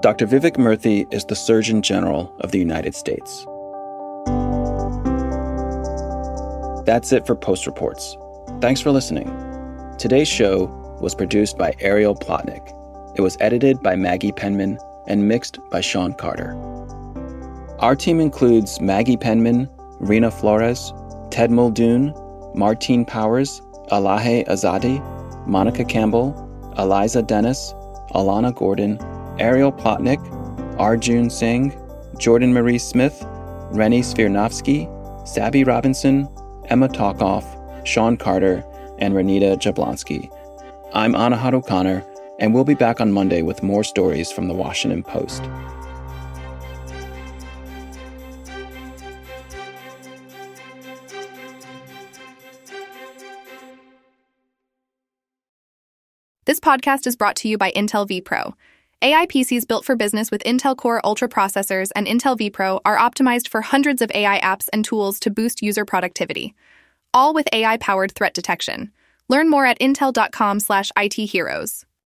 Dr. 0.02 0.28
Vivek 0.28 0.58
Murthy 0.58 1.08
is 1.14 1.24
the 1.24 1.38
Surgeon 1.38 1.82
General 1.82 2.36
of 2.42 2.52
the 2.52 2.60
United 2.60 2.96
States. 2.96 3.46
That's 6.86 7.14
it 7.14 7.26
for 7.26 7.38
Post 7.38 7.66
Reports. 7.66 8.18
Thanks 8.60 8.82
for 8.82 8.92
listening. 8.92 9.30
Today's 9.98 10.28
show 10.28 10.66
was 11.00 11.16
produced 11.16 11.58
by 11.58 11.76
Ariel 11.80 12.14
Plotnick. 12.14 12.74
It 13.16 13.22
was 13.22 13.38
edited 13.40 13.82
by 13.82 13.96
Maggie 13.96 14.34
Penman 14.34 14.80
and 15.08 15.30
mixed 15.30 15.60
by 15.72 15.80
Sean 15.80 16.14
Carter. 16.14 16.58
Our 17.82 17.96
team 17.96 18.20
includes 18.20 18.80
Maggie 18.80 19.18
Penman, 19.18 19.68
Reena 20.00 20.32
Flores, 20.32 20.94
Ted 21.32 21.50
Muldoon, 21.50 22.14
Martine 22.54 23.04
Powers, 23.06 23.60
Elahe 23.92 24.48
Izadi, 24.48 25.02
Monica 25.48 25.84
Campbell, 25.84 26.30
Eliza 26.78 27.24
Dennis, 27.24 27.74
Alana 28.14 28.54
Gordon, 28.54 29.00
Ariel 29.40 29.72
Plotnick, 29.72 30.20
Arjun 30.80 31.32
Singh, 31.32 31.76
Jordan 32.20 32.54
Marie 32.54 32.78
Smith, 32.78 33.26
Rennie 33.72 34.02
Svirnovskiy, 34.02 34.88
Sabby 35.28 35.64
Robinson, 35.64 36.30
Emma 36.66 36.88
Talkoff, 36.88 37.46
Sean 37.84 38.16
Carter, 38.16 38.64
and 39.00 39.16
Renita 39.16 39.58
Jablonski. 39.58 40.30
I'm 40.94 41.14
Anahad 41.14 41.56
O'Connor, 41.56 42.06
and 42.38 42.54
we'll 42.54 42.64
be 42.64 42.76
back 42.76 43.02
on 43.02 43.12
Monday 43.12 43.42
with 43.42 43.64
more 43.64 43.84
stories 43.84 44.32
from 44.32 44.48
the 44.48 44.54
Washington 44.54 45.02
Post. 45.02 45.42
Podcast 56.62 57.08
is 57.08 57.16
brought 57.16 57.36
to 57.38 57.48
you 57.48 57.58
by 57.58 57.72
Intel 57.72 58.08
vPro. 58.08 58.54
AI 59.02 59.26
PCs 59.26 59.68
built 59.68 59.84
for 59.84 59.96
business 59.96 60.30
with 60.30 60.44
Intel 60.44 60.78
Core 60.78 61.02
Ultra 61.04 61.28
processors 61.28 61.90
and 61.96 62.06
Intel 62.06 62.38
vPro 62.38 62.80
are 62.86 62.98
optimized 62.98 63.48
for 63.48 63.62
hundreds 63.62 64.00
of 64.02 64.12
AI 64.14 64.40
apps 64.42 64.70
and 64.72 64.86
tools 64.86 65.20
to 65.22 65.32
boost 65.32 65.64
user 65.64 65.86
productivity, 65.86 66.54
all 67.14 67.34
with 67.34 67.48
AI-powered 67.52 68.12
threat 68.12 68.36
detection. 68.36 68.92
Learn 69.28 69.50
more 69.50 69.66
at 69.66 69.80
intel.com/itheroes. 69.80 71.86